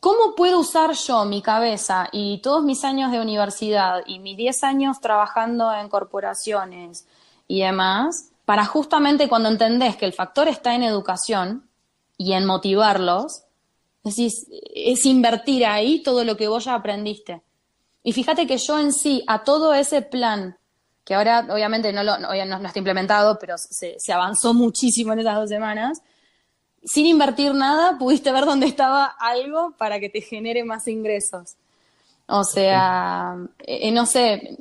¿Cómo 0.02 0.34
puedo 0.34 0.58
usar 0.58 0.94
yo 0.94 1.24
mi 1.26 1.42
cabeza 1.42 2.08
y 2.10 2.38
todos 2.38 2.64
mis 2.64 2.82
años 2.82 3.12
de 3.12 3.20
universidad 3.20 4.02
y 4.04 4.18
mis 4.18 4.36
10 4.36 4.64
años 4.64 5.00
trabajando 5.00 5.72
en 5.72 5.88
corporaciones 5.88 7.06
y 7.46 7.60
demás 7.60 8.32
para 8.44 8.64
justamente 8.64 9.28
cuando 9.28 9.48
entendés 9.48 9.94
que 9.96 10.04
el 10.04 10.12
factor 10.12 10.48
está 10.48 10.74
en 10.74 10.82
educación 10.82 11.70
y 12.18 12.32
en 12.32 12.46
motivarlos, 12.46 13.44
decís, 14.02 14.48
es 14.74 15.06
invertir 15.06 15.64
ahí 15.66 16.02
todo 16.02 16.24
lo 16.24 16.36
que 16.36 16.48
vos 16.48 16.64
ya 16.64 16.74
aprendiste. 16.74 17.44
Y 18.02 18.12
fíjate 18.12 18.48
que 18.48 18.58
yo 18.58 18.80
en 18.80 18.92
sí, 18.92 19.22
a 19.28 19.44
todo 19.44 19.72
ese 19.72 20.02
plan, 20.02 20.58
que 21.04 21.14
ahora 21.14 21.46
obviamente 21.48 21.92
no, 21.92 22.02
lo, 22.02 22.18
no, 22.18 22.32
está 22.32 22.78
implementado, 22.80 23.38
pero 23.38 23.56
se, 23.56 24.00
se 24.00 24.12
avanzó 24.12 24.52
muchísimo 24.52 25.12
en 25.12 25.20
esas 25.20 25.36
dos 25.36 25.48
semanas, 25.48 26.02
sin 26.84 27.06
invertir 27.06 27.54
nada, 27.54 27.98
pudiste 27.98 28.32
ver 28.32 28.44
dónde 28.44 28.66
estaba 28.66 29.04
algo 29.04 29.74
para 29.78 30.00
que 30.00 30.08
te 30.08 30.20
genere 30.20 30.64
más 30.64 30.88
ingresos. 30.88 31.56
O 32.26 32.44
sea, 32.44 33.36
eh, 33.58 33.90
no 33.92 34.06
sé, 34.06 34.56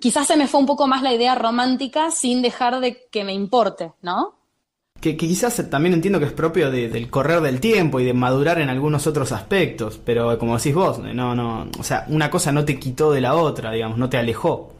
quizás 0.00 0.26
se 0.26 0.36
me 0.36 0.46
fue 0.46 0.60
un 0.60 0.66
poco 0.66 0.86
más 0.86 1.02
la 1.02 1.12
idea 1.12 1.34
romántica 1.34 2.10
sin 2.10 2.42
dejar 2.42 2.80
de 2.80 3.06
que 3.10 3.24
me 3.24 3.32
importe, 3.32 3.92
¿no? 4.02 4.34
Que, 5.00 5.16
quizás 5.16 5.70
también 5.70 5.94
entiendo 5.94 6.18
que 6.18 6.26
es 6.26 6.32
propio 6.32 6.70
del 6.70 7.08
correr 7.08 7.40
del 7.40 7.58
tiempo 7.58 8.00
y 8.00 8.04
de 8.04 8.12
madurar 8.12 8.60
en 8.60 8.68
algunos 8.68 9.06
otros 9.06 9.32
aspectos, 9.32 9.98
pero 10.04 10.38
como 10.38 10.58
decís 10.58 10.74
vos, 10.74 10.98
no, 10.98 11.34
no, 11.34 11.70
o 11.78 11.82
sea, 11.82 12.04
una 12.08 12.28
cosa 12.28 12.52
no 12.52 12.66
te 12.66 12.78
quitó 12.78 13.10
de 13.10 13.22
la 13.22 13.34
otra, 13.34 13.72
digamos, 13.72 13.96
no 13.96 14.10
te 14.10 14.18
alejó. 14.18 14.74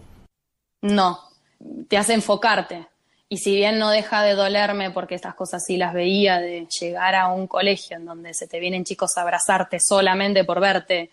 No, 0.82 1.20
te 1.88 1.96
hace 1.96 2.12
enfocarte. 2.12 2.86
Y 3.32 3.38
si 3.38 3.54
bien 3.54 3.78
no 3.78 3.90
deja 3.90 4.24
de 4.24 4.34
dolerme, 4.34 4.90
porque 4.90 5.14
estas 5.14 5.36
cosas 5.36 5.64
sí 5.64 5.76
las 5.76 5.94
veía, 5.94 6.40
de 6.40 6.66
llegar 6.66 7.14
a 7.14 7.28
un 7.28 7.46
colegio 7.46 7.96
en 7.96 8.04
donde 8.04 8.34
se 8.34 8.48
te 8.48 8.58
vienen 8.58 8.82
chicos 8.82 9.16
a 9.16 9.22
abrazarte 9.22 9.78
solamente 9.78 10.42
por 10.42 10.58
verte, 10.58 11.10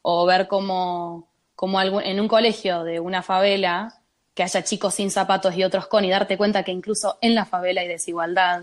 o 0.00 0.24
ver 0.24 0.48
como, 0.48 1.28
como 1.54 1.82
en 1.82 2.20
un 2.20 2.26
colegio 2.26 2.84
de 2.84 3.00
una 3.00 3.22
favela, 3.22 3.94
que 4.34 4.44
haya 4.44 4.64
chicos 4.64 4.94
sin 4.94 5.10
zapatos 5.10 5.54
y 5.56 5.64
otros 5.64 5.88
con, 5.88 6.06
y 6.06 6.10
darte 6.10 6.38
cuenta 6.38 6.62
que 6.62 6.72
incluso 6.72 7.18
en 7.20 7.34
la 7.34 7.44
favela 7.44 7.82
hay 7.82 7.88
desigualdad, 7.88 8.62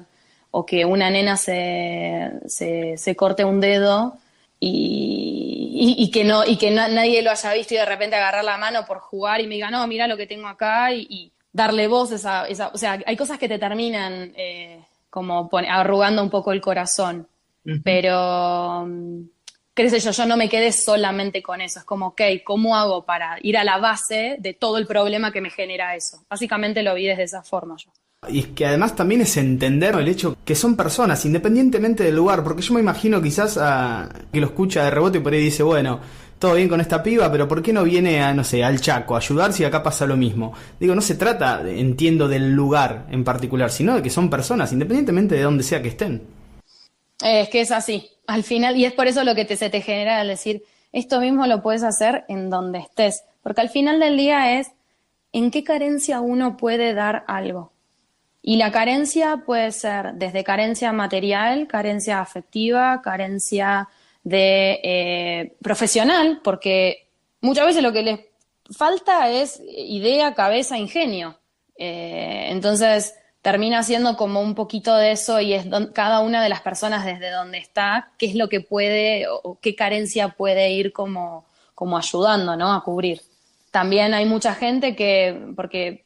o 0.49 0.65
que 0.65 0.83
una 0.83 1.11
nena 1.11 1.37
se, 1.37 2.31
se, 2.47 3.15
corte 3.15 3.45
un 3.45 3.61
dedo 3.61 4.17
y, 4.59 6.09
que 6.11 6.23
no 6.23 6.43
y 6.43 6.57
que 6.57 6.71
nadie 6.71 7.21
lo 7.21 7.29
haya 7.29 7.53
visto 7.53 7.75
y 7.75 7.77
de 7.77 7.85
repente 7.85 8.15
agarrar 8.15 8.43
la 8.43 8.57
mano 8.57 8.83
por 8.85 8.97
jugar 8.97 9.41
y 9.41 9.47
me 9.47 9.55
diga, 9.55 9.69
no, 9.69 9.85
mira 9.85 10.07
lo 10.07 10.17
que 10.17 10.25
tengo 10.25 10.47
acá 10.47 10.91
y, 10.91 11.31
darle 11.55 11.87
voz 11.87 12.11
esa, 12.11 12.45
esa, 12.47 12.67
o 12.67 12.77
sea, 12.77 12.99
hay 13.05 13.15
cosas 13.15 13.39
que 13.39 13.47
te 13.47 13.57
terminan 13.57 14.33
eh, 14.35 14.83
como 15.09 15.49
arrugando 15.69 16.21
un 16.21 16.29
poco 16.29 16.51
el 16.51 16.59
corazón, 16.59 17.27
pero 17.81 18.85
qué 19.73 19.89
sé 19.89 19.99
yo, 19.99 20.11
yo 20.11 20.25
no 20.25 20.35
me 20.35 20.49
quedé 20.49 20.73
solamente 20.73 21.41
con 21.41 21.61
eso, 21.61 21.79
es 21.79 21.85
como, 21.85 22.07
ok, 22.07 22.21
¿cómo 22.43 22.75
hago 22.75 23.05
para 23.05 23.37
ir 23.41 23.57
a 23.57 23.63
la 23.63 23.77
base 23.77 24.35
de 24.37 24.53
todo 24.53 24.77
el 24.77 24.85
problema 24.85 25.31
que 25.31 25.39
me 25.39 25.49
genera 25.49 25.95
eso? 25.95 26.25
Básicamente 26.29 26.83
lo 26.83 26.93
vi 26.93 27.07
desde 27.07 27.23
esa 27.23 27.41
forma 27.41 27.77
yo. 27.77 27.89
Y 28.27 28.39
es 28.39 28.47
que 28.47 28.65
además 28.65 28.95
también 28.95 29.21
es 29.21 29.37
entender 29.37 29.95
el 29.95 30.09
hecho 30.09 30.35
que 30.43 30.55
son 30.55 30.75
personas, 30.75 31.25
independientemente 31.25 32.03
del 32.03 32.15
lugar, 32.15 32.43
porque 32.43 32.63
yo 32.63 32.73
me 32.73 32.81
imagino 32.81 33.21
quizás 33.21 33.57
a 33.57 34.09
que 34.33 34.41
lo 34.41 34.47
escucha 34.47 34.83
de 34.83 34.89
rebote 34.89 35.19
y 35.19 35.21
por 35.21 35.31
ahí 35.31 35.43
dice, 35.43 35.63
bueno, 35.63 36.01
todo 36.45 36.53
bien 36.53 36.69
con 36.69 36.79
esta 36.79 37.01
piba, 37.01 37.31
pero 37.31 37.47
¿por 37.47 37.63
qué 37.63 37.73
no 37.73 37.83
viene 37.83 38.21
a, 38.21 38.31
no 38.31 38.43
sé, 38.43 38.63
al 38.63 38.79
Chaco 38.79 39.15
a 39.15 39.17
ayudar 39.17 39.51
si 39.51 39.63
acá 39.63 39.81
pasa 39.81 40.05
lo 40.05 40.15
mismo? 40.15 40.53
Digo, 40.79 40.93
no 40.93 41.01
se 41.01 41.15
trata, 41.15 41.63
entiendo, 41.65 42.27
del 42.27 42.53
lugar 42.53 43.07
en 43.09 43.23
particular, 43.23 43.71
sino 43.71 43.95
de 43.95 44.03
que 44.03 44.11
son 44.11 44.29
personas, 44.29 44.71
independientemente 44.71 45.33
de 45.33 45.41
donde 45.41 45.63
sea 45.63 45.81
que 45.81 45.87
estén. 45.87 46.21
Es 47.19 47.49
que 47.49 47.61
es 47.61 47.71
así, 47.71 48.11
al 48.27 48.43
final, 48.43 48.77
y 48.77 48.85
es 48.85 48.93
por 48.93 49.07
eso 49.07 49.23
lo 49.23 49.33
que 49.33 49.45
te, 49.45 49.57
se 49.57 49.71
te 49.71 49.81
genera 49.81 50.19
al 50.19 50.27
decir, 50.27 50.61
esto 50.91 51.19
mismo 51.19 51.47
lo 51.47 51.63
puedes 51.63 51.81
hacer 51.81 52.25
en 52.27 52.51
donde 52.51 52.77
estés, 52.77 53.23
porque 53.41 53.61
al 53.61 53.69
final 53.69 53.99
del 53.99 54.15
día 54.15 54.59
es 54.59 54.67
en 55.33 55.49
qué 55.49 55.63
carencia 55.63 56.21
uno 56.21 56.57
puede 56.57 56.93
dar 56.93 57.23
algo. 57.27 57.71
Y 58.43 58.57
la 58.57 58.71
carencia 58.71 59.37
puede 59.47 59.71
ser 59.71 60.13
desde 60.13 60.43
carencia 60.43 60.93
material, 60.93 61.65
carencia 61.65 62.21
afectiva, 62.21 63.01
carencia 63.01 63.89
de 64.25 64.79
eh, 64.83 65.55
profesional, 65.61 66.41
porque 66.43 67.07
muchas 67.41 67.67
veces 67.67 67.83
lo 67.83 67.93
que 67.93 68.01
les 68.01 68.19
falta 68.75 69.29
es 69.29 69.61
idea, 69.69 70.33
cabeza, 70.33 70.77
ingenio. 70.77 71.37
Eh, 71.77 72.47
entonces 72.49 73.13
termina 73.43 73.83
siendo 73.83 74.17
como 74.17 74.41
un 74.41 74.55
poquito 74.55 74.95
de 74.95 75.11
eso 75.11 75.39
y 75.39 75.53
es 75.53 75.67
cada 75.93 76.21
una 76.21 76.41
de 76.43 76.49
las 76.49 76.61
personas 76.61 77.05
desde 77.05 77.29
donde 77.29 77.59
está, 77.59 78.11
qué 78.17 78.25
es 78.25 78.35
lo 78.35 78.49
que 78.49 78.61
puede 78.61 79.27
o 79.29 79.59
qué 79.61 79.75
carencia 79.75 80.29
puede 80.29 80.71
ir 80.71 80.91
como, 80.91 81.45
como 81.75 81.95
ayudando, 81.95 82.57
¿no? 82.57 82.73
A 82.73 82.83
cubrir. 82.83 83.21
También 83.69 84.15
hay 84.15 84.25
mucha 84.25 84.55
gente 84.55 84.95
que, 84.95 85.39
porque 85.55 86.03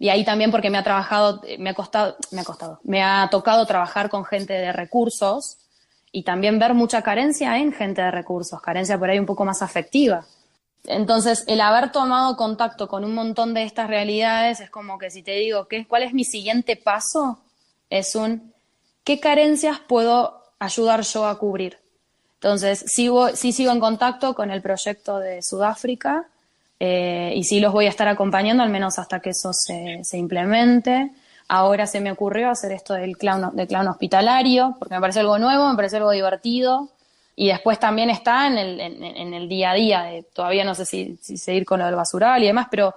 y 0.00 0.08
ahí 0.08 0.24
también 0.24 0.50
porque 0.50 0.68
me 0.68 0.78
ha 0.78 0.82
trabajado, 0.82 1.42
me 1.60 1.70
ha 1.70 1.74
costado, 1.74 2.16
me 2.32 2.40
ha 2.40 2.44
costado, 2.44 2.80
me 2.82 3.04
ha 3.04 3.28
tocado 3.30 3.64
trabajar 3.66 4.08
con 4.08 4.24
gente 4.24 4.52
de 4.52 4.72
recursos 4.72 5.58
y 6.12 6.22
también 6.22 6.58
ver 6.58 6.74
mucha 6.74 7.02
carencia 7.02 7.58
en 7.58 7.72
gente 7.72 8.02
de 8.02 8.10
recursos, 8.10 8.60
carencia 8.60 8.98
por 8.98 9.10
ahí 9.10 9.18
un 9.18 9.26
poco 9.26 9.44
más 9.44 9.62
afectiva. 9.62 10.24
Entonces, 10.84 11.44
el 11.46 11.60
haber 11.60 11.90
tomado 11.90 12.36
contacto 12.36 12.88
con 12.88 13.04
un 13.04 13.14
montón 13.14 13.54
de 13.54 13.64
estas 13.64 13.88
realidades 13.88 14.60
es 14.60 14.70
como 14.70 14.98
que 14.98 15.10
si 15.10 15.22
te 15.22 15.32
digo, 15.32 15.66
¿qué, 15.68 15.86
¿cuál 15.86 16.02
es 16.02 16.12
mi 16.12 16.24
siguiente 16.24 16.76
paso? 16.76 17.38
Es 17.88 18.14
un, 18.14 18.52
¿qué 19.04 19.18
carencias 19.20 19.80
puedo 19.80 20.42
ayudar 20.58 21.02
yo 21.02 21.26
a 21.26 21.38
cubrir? 21.38 21.78
Entonces, 22.34 22.84
sigo, 22.86 23.28
sí 23.36 23.52
sigo 23.52 23.70
en 23.70 23.80
contacto 23.80 24.34
con 24.34 24.50
el 24.50 24.60
proyecto 24.60 25.18
de 25.18 25.42
Sudáfrica, 25.42 26.26
eh, 26.84 27.32
y 27.36 27.44
sí 27.44 27.60
los 27.60 27.72
voy 27.72 27.86
a 27.86 27.90
estar 27.90 28.08
acompañando, 28.08 28.64
al 28.64 28.68
menos 28.68 28.98
hasta 28.98 29.20
que 29.20 29.30
eso 29.30 29.52
se, 29.52 30.02
implemente. 30.18 31.12
Ahora 31.48 31.86
se 31.86 32.00
me 32.00 32.12
ocurrió 32.12 32.50
hacer 32.50 32.72
esto 32.72 32.94
del 32.94 33.16
clown, 33.16 33.54
del 33.54 33.68
clown 33.68 33.88
hospitalario, 33.88 34.76
porque 34.78 34.94
me 34.94 35.00
parece 35.00 35.20
algo 35.20 35.38
nuevo, 35.38 35.68
me 35.68 35.76
parece 35.76 35.96
algo 35.96 36.10
divertido. 36.10 36.88
Y 37.34 37.48
después 37.48 37.78
también 37.78 38.10
está 38.10 38.46
en 38.46 38.58
el, 38.58 38.80
en, 38.80 39.34
el 39.34 39.48
día 39.48 39.70
a 39.70 39.74
día, 39.74 40.06
todavía 40.34 40.64
no 40.64 40.74
sé 40.74 40.84
si, 40.84 41.16
seguir 41.16 41.64
con 41.64 41.80
lo 41.80 41.86
del 41.86 41.94
basural 41.94 42.42
y 42.42 42.46
demás, 42.46 42.68
pero 42.70 42.94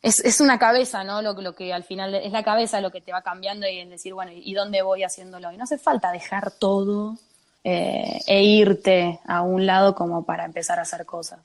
es, 0.00 0.40
una 0.40 0.58
cabeza, 0.58 1.04
¿no? 1.04 1.20
Lo, 1.20 1.34
lo, 1.34 1.54
que 1.54 1.72
al 1.72 1.84
final 1.84 2.14
es 2.14 2.32
la 2.32 2.42
cabeza 2.42 2.80
lo 2.80 2.90
que 2.90 3.02
te 3.02 3.12
va 3.12 3.22
cambiando 3.22 3.68
y 3.68 3.78
en 3.78 3.90
decir, 3.90 4.14
bueno, 4.14 4.32
¿y 4.34 4.54
dónde 4.54 4.82
voy 4.82 5.04
haciéndolo? 5.04 5.52
Y 5.52 5.58
no 5.58 5.64
hace 5.64 5.78
falta 5.78 6.10
dejar 6.10 6.50
todo 6.50 7.18
eh, 7.64 8.20
e 8.26 8.42
irte 8.42 9.20
a 9.24 9.42
un 9.42 9.66
lado 9.66 9.94
como 9.94 10.24
para 10.24 10.44
empezar 10.44 10.80
a 10.80 10.82
hacer 10.82 11.06
cosas. 11.06 11.38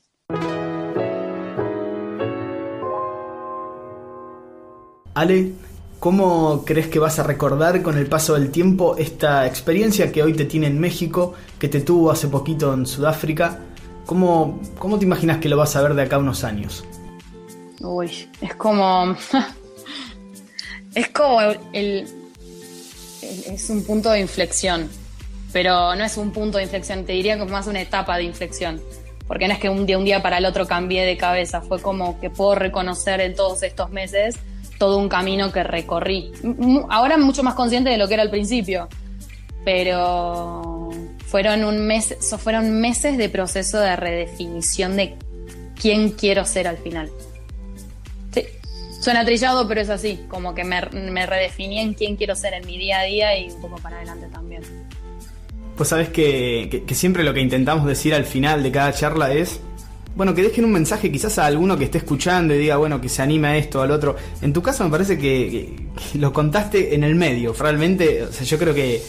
Ale, 5.14 5.52
¿cómo 5.98 6.64
crees 6.64 6.88
que 6.88 6.98
vas 6.98 7.18
a 7.18 7.22
recordar 7.22 7.82
con 7.82 7.98
el 7.98 8.06
paso 8.06 8.34
del 8.34 8.50
tiempo 8.50 8.96
esta 8.96 9.46
experiencia 9.46 10.12
que 10.12 10.22
hoy 10.22 10.32
te 10.32 10.44
tiene 10.44 10.66
en 10.68 10.78
México, 10.78 11.34
que 11.58 11.68
te 11.68 11.80
tuvo 11.80 12.10
hace 12.10 12.28
poquito 12.28 12.72
en 12.74 12.86
Sudáfrica? 12.86 13.60
¿Cómo, 14.06 14.60
cómo 14.78 14.98
te 14.98 15.04
imaginas 15.04 15.38
que 15.38 15.48
lo 15.48 15.56
vas 15.56 15.76
a 15.76 15.82
ver 15.82 15.94
de 15.94 16.02
acá 16.02 16.16
a 16.16 16.18
unos 16.20 16.44
años? 16.44 16.84
Uy, 17.80 18.28
es 18.40 18.54
como. 18.54 19.16
es 20.94 21.08
como 21.10 21.40
el, 21.72 22.06
Es 23.22 23.68
un 23.70 23.82
punto 23.84 24.10
de 24.10 24.20
inflexión. 24.20 24.88
Pero 25.52 25.94
no 25.96 26.04
es 26.04 26.16
un 26.18 26.30
punto 26.30 26.58
de 26.58 26.64
inflexión, 26.64 27.04
te 27.06 27.12
diría 27.12 27.36
que 27.36 27.44
es 27.44 27.50
más 27.50 27.66
una 27.66 27.80
etapa 27.80 28.16
de 28.18 28.24
inflexión. 28.24 28.80
Porque 29.26 29.48
no 29.48 29.54
es 29.54 29.60
que 29.60 29.68
un, 29.68 29.80
un 29.80 30.04
día 30.04 30.22
para 30.22 30.38
el 30.38 30.44
otro 30.44 30.66
cambié 30.66 31.04
de 31.04 31.16
cabeza, 31.16 31.60
fue 31.62 31.80
como 31.80 32.20
que 32.20 32.30
puedo 32.30 32.54
reconocer 32.54 33.20
en 33.20 33.34
todos 33.34 33.62
estos 33.62 33.90
meses 33.90 34.36
todo 34.78 34.98
un 34.98 35.08
camino 35.08 35.52
que 35.52 35.62
recorrí. 35.62 36.32
Ahora 36.88 37.18
mucho 37.18 37.42
más 37.42 37.54
consciente 37.54 37.90
de 37.90 37.98
lo 37.98 38.08
que 38.08 38.14
era 38.14 38.22
al 38.22 38.30
principio, 38.30 38.88
pero 39.64 40.90
fueron 41.26 41.64
un 41.64 41.86
mes, 41.86 42.16
fueron 42.38 42.80
meses 42.80 43.18
de 43.18 43.28
proceso 43.28 43.80
de 43.80 43.96
redefinición 43.96 44.96
de 44.96 45.16
quién 45.80 46.10
quiero 46.12 46.44
ser 46.44 46.68
al 46.68 46.78
final. 46.78 47.10
Sí, 48.32 48.44
suena 49.00 49.24
trillado, 49.24 49.68
pero 49.68 49.80
es 49.80 49.90
así, 49.90 50.20
como 50.28 50.54
que 50.54 50.64
me, 50.64 50.80
me 50.92 51.26
redefiní 51.26 51.80
en 51.80 51.94
quién 51.94 52.16
quiero 52.16 52.34
ser 52.34 52.54
en 52.54 52.66
mi 52.66 52.78
día 52.78 53.00
a 53.00 53.04
día 53.04 53.38
y 53.38 53.50
un 53.50 53.60
poco 53.60 53.76
para 53.76 53.96
adelante 53.96 54.28
también. 54.32 54.62
Pues 55.76 55.90
sabes 55.90 56.08
que 56.08 56.84
siempre 56.92 57.22
lo 57.22 57.34
que 57.34 57.40
intentamos 57.40 57.86
decir 57.86 58.14
al 58.14 58.24
final 58.24 58.62
de 58.62 58.72
cada 58.72 58.92
charla 58.92 59.32
es 59.32 59.60
bueno, 60.18 60.34
que 60.34 60.42
dejen 60.42 60.64
un 60.64 60.72
mensaje 60.72 61.12
quizás 61.12 61.38
a 61.38 61.46
alguno 61.46 61.78
que 61.78 61.84
esté 61.84 61.98
escuchando 61.98 62.52
y 62.52 62.58
diga, 62.58 62.76
bueno, 62.76 63.00
que 63.00 63.08
se 63.08 63.22
anime 63.22 63.46
a 63.46 63.56
esto 63.56 63.80
al 63.80 63.92
otro. 63.92 64.16
En 64.42 64.52
tu 64.52 64.60
caso 64.60 64.82
me 64.82 64.90
parece 64.90 65.16
que, 65.16 65.76
lo 66.14 66.32
contaste 66.32 66.92
en 66.96 67.04
el 67.04 67.14
medio. 67.14 67.54
Realmente, 67.56 68.24
o 68.24 68.32
sea, 68.32 68.44
yo 68.44 68.58
creo 68.58 68.74
que 68.74 69.00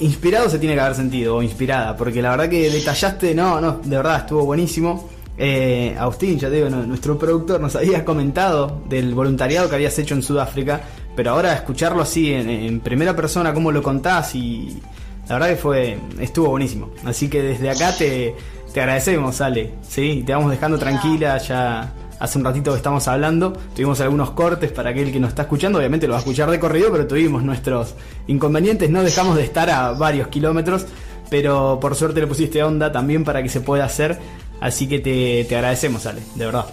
inspirado 0.00 0.50
se 0.50 0.58
tiene 0.58 0.74
que 0.74 0.82
haber 0.82 0.94
sentido, 0.94 1.36
o 1.36 1.42
inspirada, 1.42 1.96
porque 1.96 2.20
la 2.20 2.32
verdad 2.32 2.50
que 2.50 2.68
detallaste, 2.68 3.34
no, 3.34 3.62
no, 3.62 3.80
de 3.82 3.96
verdad 3.96 4.18
estuvo 4.18 4.44
buenísimo. 4.44 5.08
Eh, 5.38 5.96
Agustín, 5.98 6.38
ya 6.38 6.50
te 6.50 6.56
digo, 6.56 6.68
nuestro 6.68 7.18
productor 7.18 7.58
nos 7.58 7.74
había 7.74 8.04
comentado 8.04 8.82
del 8.90 9.14
voluntariado 9.14 9.70
que 9.70 9.76
habías 9.76 9.98
hecho 9.98 10.14
en 10.14 10.22
Sudáfrica, 10.22 10.82
pero 11.16 11.30
ahora 11.30 11.54
escucharlo 11.54 12.02
así 12.02 12.30
en, 12.30 12.50
en 12.50 12.80
primera 12.80 13.16
persona, 13.16 13.54
cómo 13.54 13.72
lo 13.72 13.82
contás 13.82 14.34
y 14.34 14.82
la 15.28 15.36
verdad 15.36 15.48
que 15.48 15.56
fue, 15.56 15.98
estuvo 16.20 16.50
buenísimo. 16.50 16.90
Así 17.04 17.28
que 17.30 17.42
desde 17.42 17.70
acá 17.70 17.96
te, 17.96 18.34
te 18.72 18.80
agradecemos, 18.80 19.40
Ale. 19.40 19.70
¿sí? 19.86 20.22
Te 20.26 20.32
vamos 20.32 20.50
dejando 20.50 20.78
tranquila, 20.78 21.38
ya 21.38 21.92
hace 22.18 22.38
un 22.38 22.44
ratito 22.44 22.70
que 22.70 22.76
estamos 22.76 23.06
hablando. 23.08 23.52
Tuvimos 23.74 24.00
algunos 24.00 24.30
cortes 24.30 24.72
para 24.72 24.90
aquel 24.90 25.12
que 25.12 25.20
nos 25.20 25.30
está 25.30 25.42
escuchando. 25.42 25.78
Obviamente 25.78 26.06
lo 26.06 26.12
va 26.12 26.18
a 26.18 26.20
escuchar 26.20 26.50
de 26.50 26.58
corrido, 26.58 26.90
pero 26.92 27.06
tuvimos 27.06 27.42
nuestros 27.42 27.94
inconvenientes. 28.28 28.88
No 28.90 29.02
dejamos 29.02 29.36
de 29.36 29.42
estar 29.42 29.68
a 29.68 29.92
varios 29.92 30.28
kilómetros, 30.28 30.86
pero 31.28 31.78
por 31.80 31.94
suerte 31.96 32.20
le 32.20 32.26
pusiste 32.26 32.62
onda 32.62 32.92
también 32.92 33.24
para 33.24 33.42
que 33.42 33.48
se 33.48 33.60
pueda 33.60 33.84
hacer. 33.84 34.18
Así 34.60 34.88
que 34.88 35.00
te, 35.00 35.54
agradecemos, 35.54 36.06
Ale, 36.06 36.22
de 36.36 36.46
verdad. 36.46 36.66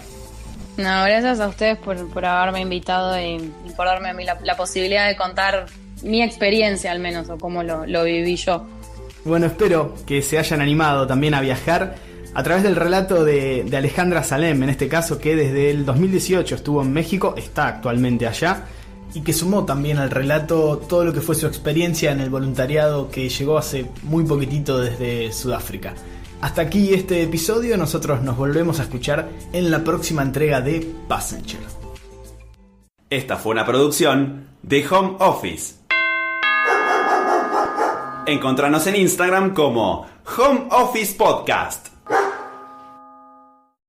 No, 0.76 1.04
gracias 1.04 1.40
a 1.40 1.48
ustedes 1.48 1.76
por, 1.78 2.24
haberme 2.24 2.60
invitado 2.60 3.20
y, 3.20 3.52
por 3.76 3.86
darme 3.86 4.10
a 4.10 4.14
mí 4.14 4.24
la, 4.24 4.56
posibilidad 4.56 5.08
de 5.08 5.16
contar 5.16 5.66
mi 6.02 6.22
experiencia 6.22 6.92
al 6.92 7.00
menos 7.00 7.28
o 7.28 7.36
cómo 7.36 7.62
lo, 7.64 7.84
lo 7.86 8.04
viví 8.04 8.36
yo. 8.36 8.64
Bueno, 9.24 9.46
espero 9.46 9.94
que 10.06 10.22
se 10.22 10.38
hayan 10.38 10.62
animado 10.62 11.06
también 11.06 11.34
a 11.34 11.40
viajar 11.40 11.96
a 12.32 12.42
través 12.42 12.62
del 12.62 12.76
relato 12.76 13.24
de, 13.24 13.68
Alejandra 13.76 14.22
Salem, 14.22 14.62
en 14.62 14.70
este 14.70 14.88
caso 14.88 15.18
que 15.18 15.36
desde 15.36 15.70
el 15.70 15.84
2018 15.84 16.54
estuvo 16.54 16.82
en 16.82 16.92
México, 16.92 17.34
está 17.36 17.66
actualmente 17.66 18.26
allá, 18.26 18.64
y 19.12 19.22
que 19.22 19.32
sumó 19.32 19.64
también 19.64 19.98
al 19.98 20.10
relato 20.10 20.78
todo 20.78 21.04
lo 21.04 21.12
que 21.12 21.20
fue 21.20 21.34
su 21.34 21.46
experiencia 21.46 22.12
en 22.12 22.20
el 22.20 22.30
voluntariado 22.30 23.10
que 23.10 23.28
llegó 23.28 23.58
hace 23.58 23.86
muy 24.04 24.24
poquitito 24.24 24.78
desde 24.78 25.32
Sudáfrica. 25.32 25.94
Hasta 26.40 26.62
aquí 26.62 26.94
este 26.94 27.22
episodio, 27.22 27.76
nosotros 27.76 28.22
nos 28.22 28.36
volvemos 28.36 28.78
a 28.80 28.84
escuchar 28.84 29.28
en 29.52 29.70
la 29.70 29.84
próxima 29.84 30.22
entrega 30.22 30.60
de 30.62 30.88
Passenger. 31.08 31.60
Esta 33.10 33.36
fue 33.36 33.52
una 33.52 33.66
producción 33.66 34.46
de 34.62 34.86
Home 34.88 35.16
Office 35.18 35.79
Encontranos 38.30 38.86
en 38.86 38.94
Instagram 38.94 39.54
como 39.54 40.06
Home 40.38 40.68
Office 40.70 41.16
Podcast. 41.16 41.89